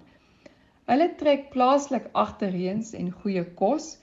Hulle 0.87 1.09
trek 1.19 1.49
plaaslik 1.51 2.07
agterreens 2.21 2.93
en 2.95 3.11
goeie 3.11 3.43
kos, 3.59 3.97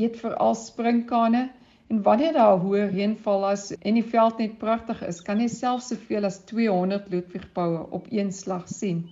eet 0.00 0.16
veral 0.22 0.56
sprinkane 0.56 1.50
en 1.92 2.00
wanneer 2.08 2.32
daar 2.38 2.56
hoë 2.64 2.86
reënval 2.94 3.44
is 3.50 3.66
en 3.76 4.00
die 4.00 4.06
veld 4.16 4.40
net 4.40 4.56
pragtig 4.64 5.04
is, 5.04 5.20
kan 5.20 5.44
jy 5.44 5.50
selfs 5.52 5.92
soveel 5.92 6.30
as 6.32 6.40
200 6.48 7.12
Ludwigpoue 7.12 7.84
op 8.00 8.08
een 8.08 8.32
slag 8.32 8.64
sien. 8.72 9.04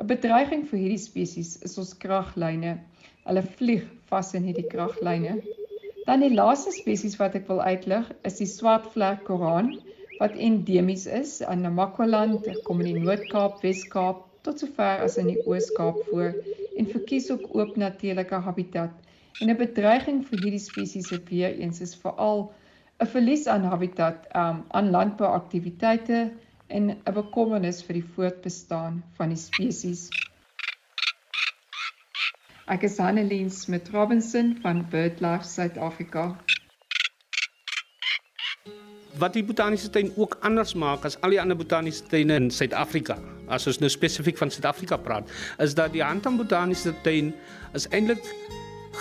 'n 0.00 0.08
Bedreiging 0.08 0.62
vir 0.68 0.78
hierdie 0.80 1.00
spesies 1.00 1.56
is 1.66 1.76
ons 1.80 1.90
kraglyne. 2.02 2.70
Hulle 3.28 3.42
vlieg 3.58 3.82
vas 4.08 4.30
in 4.38 4.46
hierdie 4.48 4.68
kraglyne. 4.72 5.34
Dan 6.06 6.24
die 6.24 6.32
laaste 6.32 6.72
spesies 6.72 7.18
wat 7.20 7.36
ek 7.36 7.50
wil 7.50 7.60
uitlig 7.60 8.08
is 8.30 8.40
die 8.40 8.48
swartvlek 8.48 9.26
koraan 9.28 9.74
wat 10.22 10.38
endemies 10.48 11.04
is 11.18 11.34
aan 11.44 11.66
Namakwaland, 11.66 12.48
kom 12.64 12.80
in 12.80 12.90
die 12.94 13.04
Noord-Kaap, 13.04 13.60
Wes-Kaap 13.64 14.24
tot 14.48 14.64
sover 14.64 15.04
as 15.04 15.18
in 15.20 15.28
die 15.34 15.38
Oos-Kaap 15.44 16.00
voor 16.08 16.32
en 16.80 16.88
verkies 16.88 17.28
ook 17.32 17.44
oop 17.52 17.76
natuurlike 17.76 18.40
habitat. 18.48 18.96
En 19.40 19.52
'n 19.52 19.60
bedreiging 19.60 20.24
vir 20.30 20.46
hierdie 20.46 20.64
spesies 20.64 21.12
het 21.12 21.28
weer 21.28 21.60
eens 21.60 21.80
is 21.84 21.94
veral 22.04 22.48
'n 23.00 23.12
verlies 23.16 23.46
aan 23.46 23.68
habitat 23.68 24.28
um, 24.36 24.64
aan 24.68 24.90
landbouaktiwiteite 24.96 26.30
en 26.70 26.90
'n 26.90 27.14
bekommernis 27.14 27.82
vir 27.82 28.00
die 28.00 28.08
voortbestaan 28.14 29.02
van 29.18 29.28
die 29.34 29.38
spesies. 29.38 30.08
Ek 32.70 32.84
is 32.86 32.98
Annelien 32.98 33.50
Smit 33.50 33.88
Robinson 33.90 34.58
van 34.62 34.84
BirdLife 34.90 35.44
Suid-Afrika. 35.44 36.36
Wat 39.18 39.32
die 39.34 39.44
botaniese 39.44 39.90
tuin 39.90 40.12
ook 40.16 40.36
anders 40.40 40.74
maak 40.74 41.04
as 41.04 41.18
al 41.20 41.34
die 41.34 41.40
ander 41.40 41.56
botaniese 41.56 42.06
tuine 42.06 42.34
in 42.34 42.50
Suid-Afrika, 42.50 43.18
as 43.48 43.66
ons 43.66 43.80
nou 43.82 43.90
spesifiek 43.90 44.38
van 44.38 44.50
Suid-Afrika 44.50 44.96
praat, 44.96 45.30
is 45.58 45.74
dat 45.74 45.92
die 45.92 46.04
Antam 46.04 46.36
Botaniese 46.36 46.94
Tuin 47.02 47.34
is 47.74 47.88
eintlik 47.90 48.22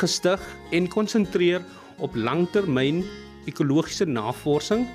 gestig 0.01 0.41
en 0.71 0.87
konsentreer 0.87 1.61
op 1.97 2.15
langtermyn 2.15 3.03
ekologiese 3.45 4.05
navorsing 4.05 4.87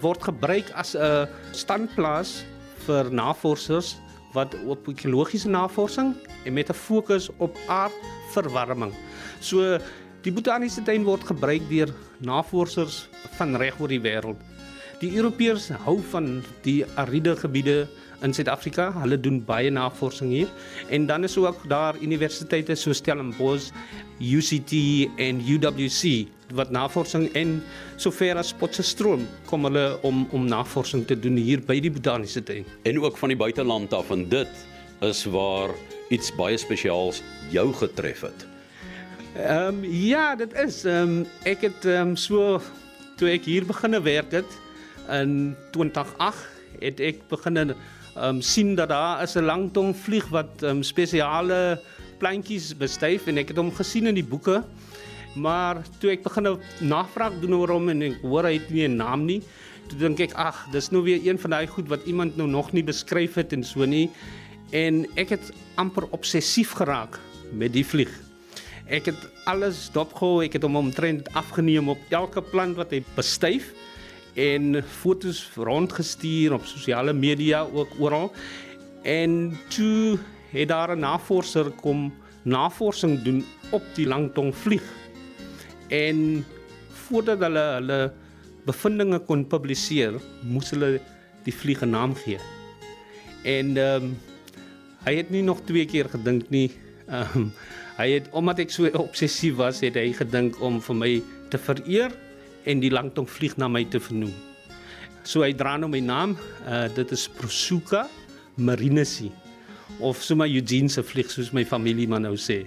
word 0.00 0.22
gebruik 0.22 0.70
as 0.74 0.94
'n 0.94 1.28
standplaas 1.52 2.44
vir 2.86 3.10
navorsers 3.12 3.96
wat 4.34 4.54
op 4.66 4.88
ekologiese 4.88 5.48
navorsing 5.48 6.14
en 6.44 6.52
met 6.52 6.68
'n 6.68 6.74
fokus 6.74 7.30
op 7.38 7.56
aardverwarming. 7.68 8.92
So 9.40 9.78
die 10.22 10.32
botaniese 10.32 10.82
tuin 10.82 11.04
word 11.04 11.24
gebruik 11.24 11.62
deur 11.68 11.94
navorsers 12.18 13.08
van 13.36 13.56
reg 13.56 13.80
oor 13.80 13.88
die 13.88 14.00
wêreld. 14.00 14.40
Die 15.00 15.16
Europeërs 15.16 15.68
hou 15.84 16.00
van 16.10 16.42
die 16.62 16.84
ariede 16.96 17.36
gebiede 17.36 17.88
in 18.22 18.34
Suid-Afrika. 18.34 18.92
Hulle 19.00 19.18
doen 19.20 19.40
baie 19.44 19.70
navorsing 19.70 20.30
hier 20.30 20.48
en 20.88 21.06
dan 21.06 21.24
is 21.24 21.36
ook 21.38 21.68
daar 21.68 21.98
universiteite 22.00 22.74
so 22.74 22.92
Stellenbosch, 22.92 23.70
UCT 24.20 24.72
en 25.16 25.40
UWC 25.40 26.28
wat 26.54 26.70
navorsing 26.70 27.28
en 27.32 27.62
sover 27.96 28.36
as 28.36 28.52
Potchefstroom 28.52 29.24
kom 29.48 29.64
hulle 29.64 29.98
om 30.02 30.26
om 30.30 30.46
navorsing 30.48 31.06
te 31.06 31.16
doen 31.18 31.36
hier 31.40 31.62
by 31.64 31.80
die 31.80 31.90
botaniese 31.90 32.42
tuin 32.42 32.66
en 32.84 33.00
ook 33.00 33.18
van 33.18 33.32
die 33.32 33.40
buiteland 33.40 33.92
af 33.96 34.10
en 34.14 34.28
dit 34.28 34.66
is 35.00 35.24
waar 35.24 35.72
iets 36.14 36.30
baie 36.36 36.56
spesiaals 36.60 37.22
jou 37.50 37.72
getref 37.74 38.20
het. 38.28 38.46
Ehm 39.34 39.82
um, 39.82 39.84
ja, 39.84 40.36
dit 40.36 40.52
is 40.54 40.84
ehm 40.84 41.18
um, 41.18 41.26
ek 41.42 41.66
het 41.66 41.84
ehm 41.84 42.14
um, 42.14 42.16
so 42.16 42.60
toe 43.18 43.30
ek 43.30 43.48
hier 43.50 43.66
begine 43.66 44.00
werk 44.02 44.30
het 44.32 44.58
in 45.10 45.56
2008 45.72 46.46
het 46.84 47.00
ek 47.00 47.24
begin 47.30 47.74
um, 48.16 48.40
sien 48.42 48.74
dat 48.78 48.88
daar 48.88 49.22
is 49.22 49.34
'n 49.36 49.44
langtong 49.44 49.96
vlieg 49.96 50.28
wat 50.28 50.62
um, 50.62 50.82
spesiale 50.82 51.80
plantjies 52.18 52.76
bestuif 52.76 53.26
en 53.26 53.38
ek 53.38 53.48
het 53.48 53.56
hom 53.56 53.72
gesien 53.74 54.06
in 54.06 54.14
die 54.14 54.24
boeke. 54.24 54.62
Maar 55.34 55.82
toe 55.98 56.10
ek 56.10 56.22
begin 56.22 56.58
navraag 56.80 57.40
doen 57.42 57.54
oor 57.54 57.68
hom 57.74 57.88
en 57.88 58.02
ek 58.02 58.22
hoor 58.22 58.44
hy 58.44 58.58
het 58.58 58.70
nie 58.70 58.86
'n 58.88 58.96
naam 58.96 59.24
nie, 59.26 59.42
toe 59.88 59.98
dink 59.98 60.20
ek 60.20 60.34
ag, 60.34 60.66
dis 60.72 60.90
nou 60.90 61.02
weer 61.02 61.20
een 61.26 61.38
van 61.38 61.50
daai 61.50 61.66
goed 61.66 61.88
wat 61.88 62.06
iemand 62.06 62.36
nou 62.36 62.48
nog 62.48 62.72
nie 62.72 62.84
beskryf 62.84 63.34
het 63.34 63.52
en 63.52 63.64
so 63.64 63.84
nie. 63.84 64.10
En 64.70 65.06
ek 65.16 65.28
het 65.28 65.52
amper 65.74 66.06
obsessief 66.10 66.72
geraak 66.72 67.18
met 67.52 67.72
die 67.72 67.84
vlieg. 67.84 68.10
Ek 68.86 69.06
het 69.06 69.28
alles 69.44 69.90
dopgehou, 69.92 70.44
ek 70.44 70.52
het 70.52 70.62
hom 70.62 70.76
omtrent 70.76 71.28
afgeneem 71.34 71.88
op 71.88 71.98
elke 72.10 72.42
plant 72.42 72.76
wat 72.76 72.90
hy 72.90 73.02
bestuif 73.16 73.72
en 74.34 74.82
fotos 74.82 75.50
rondgestuur 75.56 76.52
op 76.52 76.66
sosiale 76.66 77.12
media 77.12 77.62
ook 77.72 77.88
oral. 77.98 78.32
En 79.02 79.58
toe 79.68 80.18
het 80.50 80.68
daar 80.68 80.96
'n 80.96 81.00
navorser 81.00 81.70
kom 81.70 82.12
navorsing 82.42 83.22
doen 83.22 83.44
op 83.70 83.82
die 83.94 84.06
langtong 84.06 84.54
vlieg. 84.54 84.84
En 85.88 86.44
voordat 86.88 87.38
hulle 87.38 87.64
hulle 87.78 88.12
bevindinge 88.64 89.18
kon 89.18 89.46
publiseer, 89.46 90.20
moes 90.42 90.70
hulle 90.70 91.00
die 91.44 91.54
vlieg 91.54 91.82
'n 91.82 91.90
naam 91.90 92.14
gee. 92.14 92.38
En 93.44 93.76
ehm 93.76 94.02
um, 94.02 94.16
hy 95.04 95.16
het 95.16 95.30
nie 95.30 95.42
nog 95.42 95.60
twee 95.64 95.84
keer 95.84 96.08
gedink 96.08 96.50
nie. 96.50 96.70
Ehm 97.08 97.36
um, 97.36 97.52
hy 97.96 98.10
het 98.10 98.28
omdat 98.30 98.58
ek 98.58 98.70
so 98.70 98.88
obsessief 98.98 99.54
was, 99.54 99.80
het 99.80 99.94
hy 99.94 100.12
gedink 100.12 100.60
om 100.60 100.80
vir 100.80 100.94
my 100.94 101.22
te 101.50 101.58
vereer 101.58 102.10
en 102.64 102.80
die 102.80 102.92
langtong 102.92 103.28
vlieg 103.28 103.56
na 103.60 103.68
my 103.68 103.84
te 103.84 104.00
vernoem. 104.00 104.34
So 105.24 105.44
hy 105.44 105.54
dra 105.56 105.76
nou 105.80 105.88
my 105.92 106.02
naam. 106.04 106.36
Uh 106.68 106.86
dit 106.94 107.12
is 107.16 107.28
Prosuka 107.28 108.06
marinesi 108.56 109.30
of 110.00 110.22
sommer 110.22 110.48
Eugene 110.48 110.88
se 110.88 111.02
vlieg 111.02 111.30
soos 111.30 111.52
my 111.52 111.64
familie 111.64 112.08
maar 112.08 112.22
nou 112.24 112.36
sê. 112.36 112.64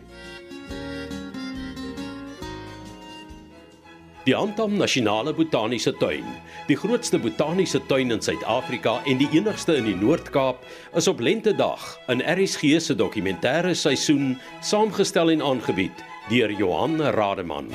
Die 4.28 4.36
Antam 4.36 4.74
Nasionale 4.76 5.32
Botaniese 5.32 5.94
Tuin, 6.02 6.26
die 6.68 6.76
grootste 6.76 7.16
botaniese 7.16 7.80
tuin 7.88 8.12
in 8.12 8.20
Suid-Afrika 8.20 8.98
en 9.08 9.22
die 9.22 9.30
enigste 9.32 9.78
in 9.80 9.88
die 9.88 9.96
Noord-Kaap, 9.96 10.66
is 11.00 11.08
op 11.08 11.24
Lentedag 11.24 11.86
in 12.12 12.20
RSG 12.20 12.76
se 12.84 12.98
dokumentêre 13.00 13.72
seisoen 13.72 14.36
saamgestel 14.60 15.32
en 15.38 15.48
aangebied 15.54 16.04
deur 16.28 16.52
Johan 16.60 17.00
Rademan. 17.16 17.72